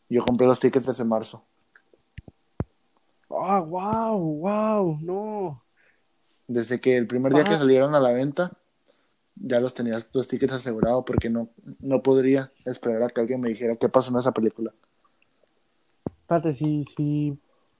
Yo 0.08 0.22
compré 0.22 0.46
los 0.46 0.58
tickets 0.60 0.86
desde 0.86 1.04
marzo. 1.04 1.44
¡Ah, 3.30 3.60
wow! 3.60 4.18
¡Wow! 4.18 4.98
¡No! 5.02 5.62
Desde 6.46 6.80
que 6.80 6.96
el 6.96 7.06
primer 7.06 7.32
día 7.32 7.44
que 7.44 7.54
Ah. 7.54 7.58
salieron 7.58 7.94
a 7.94 8.00
la 8.00 8.12
venta, 8.12 8.52
ya 9.36 9.60
los 9.60 9.72
tenías 9.74 10.10
los 10.12 10.28
tickets 10.28 10.52
asegurados 10.52 11.04
porque 11.06 11.30
no, 11.30 11.48
no 11.80 12.02
podría 12.02 12.52
esperar 12.64 13.02
a 13.04 13.08
que 13.08 13.20
alguien 13.20 13.40
me 13.40 13.48
dijera 13.48 13.76
qué 13.76 13.88
pasó 13.88 14.10
en 14.10 14.18
esa 14.18 14.32
película. 14.32 14.72
Espérate, 16.36 16.54
sí, 16.58 16.84
sí. 16.96 17.38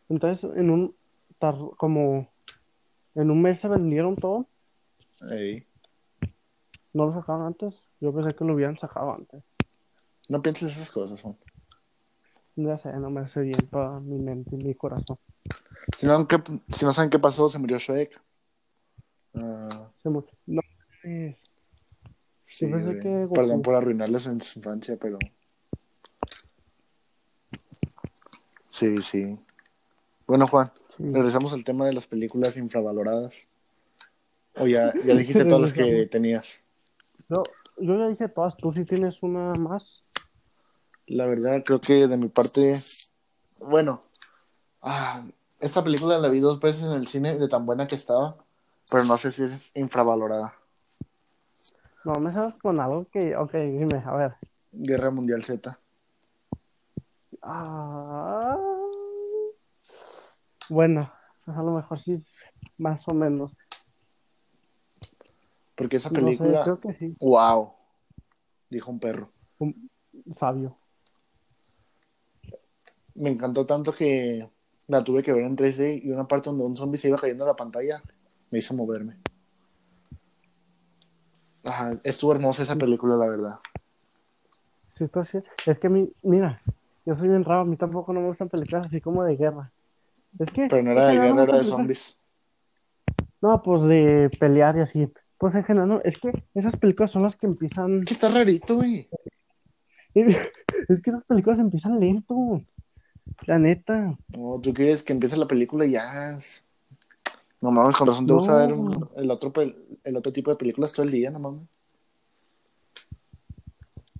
Entonces, 0.09 0.49
en 0.57 0.71
un... 0.71 0.95
tar- 1.39 1.57
como... 1.77 2.29
En 3.17 3.31
un 3.31 3.43
mes 3.43 3.59
se 3.61 3.69
vendieron 3.69 4.17
todo. 4.17 4.47
Ey, 5.31 5.67
¿No 6.93 7.07
lo 7.07 7.15
sacaron 7.15 7.47
antes? 7.47 7.75
Yo 8.01 8.13
pensé 8.15 8.35
que 8.35 8.45
lo 8.45 8.55
hubieran 8.55 8.79
sacado 8.79 9.13
antes. 9.13 9.43
no 10.29 10.41
pienses 10.43 10.73
esas 10.77 10.91
cosas, 10.91 11.21
Juan. 11.21 11.37
Ya 12.57 12.79
sé, 12.79 12.93
no 12.93 13.11
me 13.11 13.21
hace 13.21 13.41
bien 13.41 13.67
para 13.69 13.99
mi 13.99 14.19
mente 14.19 14.55
y 14.55 14.59
mi 14.59 14.75
corazón. 14.75 15.19
Si 15.97 16.07
no, 16.07 16.29
¿qué- 16.29 16.43
si 16.69 16.85
no 16.85 16.93
saben 16.93 17.11
qué 17.11 17.19
pasó, 17.19 17.49
se 17.49 17.59
murió 17.59 17.79
Shrek. 17.79 18.21
Ah, 19.35 19.91
Se 20.03 20.09
mu- 20.09 20.23
No, 20.47 20.63
sí, 21.03 21.37
que 23.01 23.29
Perdón 23.33 23.63
por 23.63 23.75
arruinarles 23.75 24.27
en 24.27 24.41
su 24.41 24.61
infancia, 24.61 24.97
pero... 25.01 25.19
Sí, 28.75 29.01
sí. 29.03 29.39
Bueno, 30.27 30.49
Juan, 30.49 30.73
sí. 30.97 31.05
regresamos 31.13 31.53
al 31.53 31.63
tema 31.63 31.87
de 31.87 31.93
las 31.93 32.09
películas 32.09 32.57
infravaloradas. 32.57 33.47
O 34.57 34.67
ya, 34.67 34.93
ya 35.05 35.15
dijiste 35.15 35.45
todos 35.45 35.63
los 35.63 35.73
que 35.73 36.07
tenías. 36.07 36.59
Yo, 37.29 37.45
yo 37.79 37.97
ya 37.97 38.09
dije 38.09 38.29
todas, 38.29 38.57
tú 38.57 38.73
sí 38.73 38.85
tienes 38.85 39.23
una 39.23 39.55
más. 39.55 40.03
La 41.07 41.29
verdad, 41.29 41.63
creo 41.65 41.81
que 41.81 42.09
de 42.09 42.17
mi 42.17 42.27
parte, 42.27 42.83
bueno, 43.61 44.03
ah, 44.83 45.25
esta 45.61 45.85
película 45.85 46.19
la 46.19 46.29
vi 46.29 46.41
dos 46.41 46.59
veces 46.59 46.83
en 46.83 46.95
el 46.95 47.07
cine 47.07 47.39
de 47.39 47.47
tan 47.47 47.67
buena 47.67 47.87
que 47.87 47.95
estaba, 47.95 48.39
pero 48.91 49.05
no 49.05 49.17
sé 49.19 49.31
si 49.31 49.45
es 49.45 49.53
infravalorada. 49.75 50.53
No, 52.05 52.19
me 52.19 52.33
sabes 52.33 52.55
con 52.55 52.81
algo 52.81 53.05
que, 53.05 53.37
ok, 53.37 53.53
dime, 53.53 54.03
a 54.05 54.17
ver. 54.17 54.35
Guerra 54.73 55.13
Mundial 55.13 55.45
Z. 55.45 55.79
Ah, 57.47 58.57
bueno, 60.71 61.13
a 61.47 61.63
lo 61.63 61.73
mejor 61.73 62.01
sí, 62.01 62.25
más 62.79 63.07
o 63.07 63.13
menos. 63.15 63.53
Porque 65.75 65.97
esa 65.97 66.09
No 66.11 66.17
sé, 66.17 66.23
película, 66.23 66.63
creo 66.65 66.81
que 66.81 66.95
sí. 66.95 67.17
wow, 67.21 67.73
dijo 68.71 68.91
un 68.91 68.99
perro. 69.01 69.31
Un 69.59 69.91
sabio. 70.39 70.77
Me 73.15 73.31
encantó 73.31 73.67
tanto 73.67 73.93
que 73.93 74.49
la 74.89 75.05
tuve 75.05 75.23
que 75.23 75.33
ver 75.33 75.45
en 75.45 75.57
3D 75.57 76.01
y 76.03 76.11
una 76.11 76.27
parte 76.27 76.51
donde 76.51 76.65
un 76.65 76.77
zombie 76.77 76.99
se 76.99 77.09
iba 77.09 77.19
cayendo 77.19 77.45
a 77.45 77.49
la 77.49 77.57
pantalla 77.57 78.03
me 78.51 78.59
hizo 78.59 78.75
moverme. 78.75 79.19
Ajá, 81.65 81.99
estuvo 82.05 82.33
hermosa 82.33 82.63
esa 82.63 82.77
película, 82.77 83.17
la 83.17 83.27
verdad. 83.27 83.61
Sí, 84.97 85.09
está. 85.09 85.43
Es 85.67 85.79
que 85.79 85.89
mí, 85.89 86.13
mira, 86.23 86.61
yo 87.07 87.17
soy 87.17 87.29
bien 87.29 87.45
raro, 87.45 87.63
a 87.63 87.65
mí 87.65 87.77
tampoco 87.77 88.13
no 88.13 88.21
me 88.21 88.29
gustan 88.29 88.49
películas 88.49 88.87
así 88.87 89.01
como 89.01 89.25
de 89.25 89.37
guerra. 89.37 89.73
Es 90.39 90.51
que. 90.51 90.67
Pero 90.69 90.83
no 90.83 90.93
era 90.93 91.09
de 91.09 91.17
no 91.17 91.23
guerra, 91.23 91.43
era 91.45 91.59
de 91.59 91.65
zombies. 91.65 92.19
No, 93.41 93.63
pues 93.63 93.83
de 93.83 94.31
pelear 94.41 94.77
y 94.79 94.81
así. 94.81 95.09
Pues 95.37 95.55
en 95.55 95.65
general, 95.65 95.89
no, 95.89 96.01
es 96.03 96.19
que 96.19 96.33
esas 96.55 96.77
películas 96.77 97.11
son 97.11 97.23
las 97.23 97.37
que 97.37 97.47
empiezan. 97.47 98.05
Que 98.05 98.15
está 98.15 98.29
rarito, 98.29 98.77
güey. 98.77 99.09
Es 100.89 101.03
que 101.03 101.11
esas 101.11 101.25
películas 101.25 101.59
empiezan 101.59 101.99
lento. 101.99 102.63
La 103.47 103.59
neta. 103.59 104.17
No, 104.29 104.61
tú 104.63 104.73
quieres 104.73 105.03
que 105.03 105.13
empiece 105.13 105.37
la 105.37 105.49
película 105.49 105.87
y 105.87 105.93
ya. 105.93 106.39
No 107.61 107.71
mames, 107.71 107.97
con 107.97 108.07
razón 108.07 108.27
te 108.27 108.33
gusta 108.33 108.55
ver 108.55 108.75
el 109.17 109.31
otro, 109.31 109.53
el 110.05 110.17
otro 110.17 110.33
tipo 110.33 110.51
de 110.51 110.57
películas 110.57 110.93
todo 110.93 111.05
el 111.05 111.13
día, 111.13 111.31
no 111.31 111.41
mames. 111.41 111.63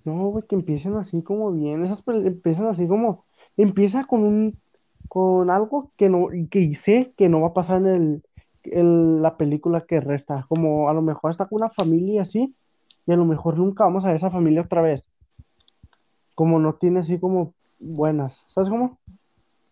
No, 0.05 0.29
güey, 0.29 0.45
que 0.49 0.55
empiecen 0.55 0.97
así 0.97 1.23
como 1.23 1.53
bien. 1.53 1.85
Esas 1.85 2.03
empiezan 2.07 2.67
así 2.67 2.87
como. 2.87 3.25
Empieza 3.57 4.05
con 4.05 4.23
un. 4.23 4.59
Con 5.09 5.51
algo 5.51 5.91
que 5.97 6.09
no. 6.09 6.29
Que 6.51 6.75
sé 6.75 7.13
que 7.17 7.29
no 7.29 7.41
va 7.41 7.49
a 7.49 7.55
pasar 7.55 7.79
en 7.79 7.87
el. 7.87 8.23
en 8.65 9.23
la 9.23 9.37
película 9.37 9.83
que 9.83 10.01
resta. 10.01 10.47
Como 10.49 10.89
a 10.89 10.95
lo 10.95 11.03
mejor 11.03 11.31
está 11.31 11.47
con 11.47 11.57
una 11.63 11.71
familia 11.71 12.23
así. 12.23 12.55
Y 13.07 13.13
a 13.13 13.17
lo 13.17 13.25
mejor 13.25 13.59
nunca 13.59 13.85
vamos 13.85 14.05
a 14.05 14.09
ver 14.09 14.17
esa 14.17 14.31
familia 14.31 14.63
otra 14.63 14.81
vez. 14.83 15.11
Como 16.35 16.59
no 16.59 16.75
tiene 16.75 17.01
así 17.01 17.19
como 17.19 17.55
buenas. 17.79 18.45
¿Sabes 18.49 18.71
cómo? 18.71 18.99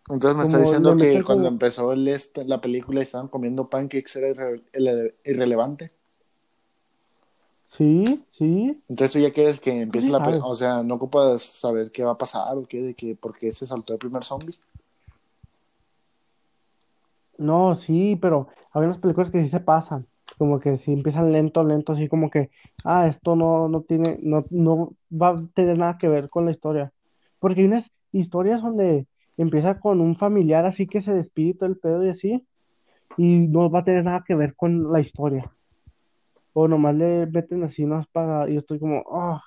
Entonces 0.09 0.35
me 0.37 0.43
está 0.43 0.57
Como 0.57 0.63
diciendo 0.65 0.95
le 0.95 1.13
que 1.13 1.23
cuando 1.23 1.43
como- 1.45 1.53
empezó 1.53 1.93
el 1.93 2.07
este- 2.07 2.45
la 2.45 2.59
película 2.61 2.99
y 2.99 3.03
estaban 3.03 3.27
comiendo 3.27 3.69
pancakes 3.69 4.15
era 4.17 4.29
irre- 4.29 4.63
ele- 4.73 5.15
irrelevante. 5.25 5.91
Sí, 7.77 8.23
sí. 8.37 8.79
Entonces 8.87 9.11
tú 9.11 9.19
ya 9.19 9.31
quieres 9.31 9.59
que 9.59 9.81
empiece 9.81 10.07
sí 10.07 10.11
la 10.11 10.19
película. 10.19 10.41
sabes. 10.41 10.51
O 10.51 10.55
sea, 10.55 10.83
no 10.83 10.95
ocupas 10.95 11.41
saber 11.41 11.91
qué 11.91 12.03
va 12.03 12.11
a 12.11 12.17
pasar 12.17 12.55
o 12.57 12.65
qué, 12.65 12.81
de 12.81 12.93
que 12.93 13.15
por 13.15 13.37
qué 13.37 13.51
se 13.51 13.65
saltó 13.65 13.93
el 13.93 13.99
primer 13.99 14.23
zombie. 14.23 14.57
No, 17.37 17.75
sí, 17.75 18.17
pero 18.21 18.47
hay 18.73 18.83
unas 18.83 18.99
películas 18.99 19.31
que 19.31 19.41
sí 19.41 19.49
se 19.49 19.59
pasan. 19.59 20.05
Como 20.37 20.59
que 20.59 20.77
si 20.77 20.93
empiezan 20.93 21.31
lento, 21.31 21.63
lento, 21.63 21.93
así 21.93 22.07
como 22.07 22.29
que, 22.29 22.49
ah, 22.83 23.07
esto 23.07 23.35
no, 23.35 23.67
no 23.67 23.81
tiene, 23.81 24.19
no, 24.21 24.45
no 24.49 24.93
va 25.11 25.29
a 25.29 25.47
tener 25.53 25.77
nada 25.77 25.97
que 25.97 26.07
ver 26.07 26.29
con 26.29 26.45
la 26.45 26.51
historia. 26.51 26.91
Porque 27.39 27.61
hay 27.61 27.67
unas 27.67 27.91
historias 28.11 28.61
donde 28.61 29.07
empieza 29.37 29.79
con 29.79 29.99
un 29.99 30.15
familiar 30.15 30.65
así 30.65 30.87
que 30.87 31.01
se 31.01 31.13
despide 31.13 31.55
todo 31.55 31.69
el 31.69 31.77
pedo 31.77 32.05
y 32.05 32.09
así, 32.09 32.45
y 33.17 33.47
no 33.47 33.69
va 33.69 33.79
a 33.79 33.83
tener 33.83 34.03
nada 34.03 34.23
que 34.25 34.35
ver 34.35 34.55
con 34.55 34.91
la 34.91 34.99
historia. 34.99 35.51
O 36.53 36.67
nomás 36.67 36.95
le 36.95 37.25
meten 37.25 37.63
así, 37.63 37.85
no 37.85 38.05
para, 38.11 38.49
y 38.49 38.53
yo 38.53 38.59
estoy 38.59 38.79
como, 38.79 39.03
ah. 39.11 39.43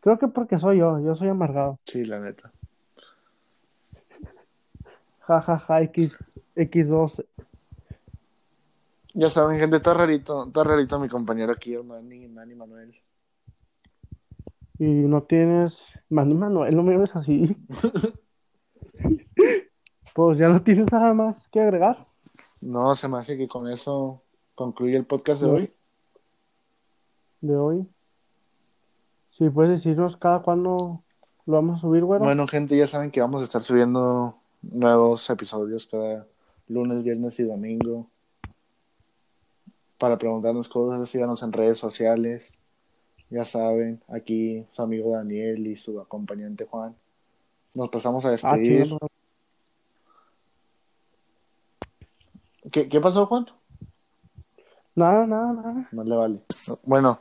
Creo 0.00 0.18
que 0.18 0.28
porque 0.28 0.58
soy 0.58 0.78
yo, 0.78 0.98
yo 1.00 1.14
soy 1.14 1.28
amargado. 1.28 1.78
Sí, 1.84 2.04
la 2.04 2.20
neta. 2.20 2.52
Ja, 5.28 5.42
ja, 5.42 5.58
ja, 5.58 5.82
X, 5.82 6.16
X2. 6.56 7.26
Ya 9.12 9.28
saben, 9.28 9.58
gente, 9.58 9.76
está 9.76 9.92
rarito, 9.92 10.46
está 10.46 10.64
rarito 10.64 10.98
mi 10.98 11.08
compañero 11.08 11.52
aquí, 11.52 11.76
Manny, 11.76 12.28
Manny 12.28 12.54
Manuel. 12.54 12.96
Y 14.78 14.84
no 14.84 15.22
tienes. 15.24 15.76
Manny 16.08 16.32
Manuel, 16.32 16.74
no 16.74 16.82
me 16.82 16.92
llames 16.92 17.14
así. 17.14 17.56
Pues 20.14 20.36
ya 20.36 20.48
no 20.48 20.60
tienes 20.60 20.90
nada 20.90 21.14
más 21.14 21.36
que 21.52 21.60
agregar. 21.60 22.08
No, 22.60 22.96
se 22.96 23.06
me 23.06 23.18
hace 23.18 23.38
que 23.38 23.46
con 23.46 23.68
eso 23.68 24.20
concluye 24.58 24.96
el 24.96 25.06
podcast 25.06 25.40
de 25.40 25.48
hoy. 25.48 25.72
de 27.40 27.56
hoy. 27.56 27.86
Si 29.30 29.48
puedes 29.50 29.70
decirnos 29.70 30.16
cada 30.16 30.42
cuándo 30.42 31.04
lo 31.46 31.54
vamos 31.54 31.78
a 31.78 31.80
subir, 31.80 32.02
güero. 32.02 32.24
Bueno, 32.24 32.48
gente, 32.48 32.76
ya 32.76 32.88
saben 32.88 33.12
que 33.12 33.20
vamos 33.20 33.40
a 33.40 33.44
estar 33.44 33.62
subiendo 33.62 34.36
nuevos 34.62 35.30
episodios 35.30 35.86
cada 35.86 36.26
lunes, 36.66 37.04
viernes 37.04 37.38
y 37.38 37.44
domingo. 37.44 38.08
Para 39.96 40.18
preguntarnos 40.18 40.68
cosas, 40.68 41.08
síganos 41.08 41.40
en 41.44 41.52
redes 41.52 41.78
sociales. 41.78 42.58
Ya 43.30 43.44
saben, 43.44 44.02
aquí 44.08 44.66
su 44.72 44.82
amigo 44.82 45.12
Daniel 45.12 45.68
y 45.68 45.76
su 45.76 46.00
acompañante 46.00 46.64
Juan. 46.64 46.96
Nos 47.76 47.90
pasamos 47.90 48.24
a 48.24 48.28
ah, 48.28 48.32
despedir. 48.32 48.82
chido. 48.86 48.98
¿Qué, 52.72 52.88
¿Qué 52.88 53.00
pasó, 53.00 53.24
Juan? 53.26 53.46
Nada, 54.98 55.28
nada, 55.28 55.52
nada. 55.52 55.88
Más 55.92 56.06
le 56.06 56.16
vale. 56.16 56.42
Bueno, 56.82 57.20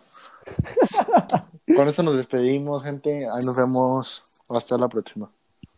con 1.76 1.88
esto 1.88 2.02
nos 2.02 2.18
despedimos, 2.18 2.82
gente. 2.82 3.30
Ahí 3.30 3.46
nos 3.46 3.56
vemos. 3.56 4.24
Hasta 4.50 4.80
la 4.80 4.88
próxima. 4.88 5.30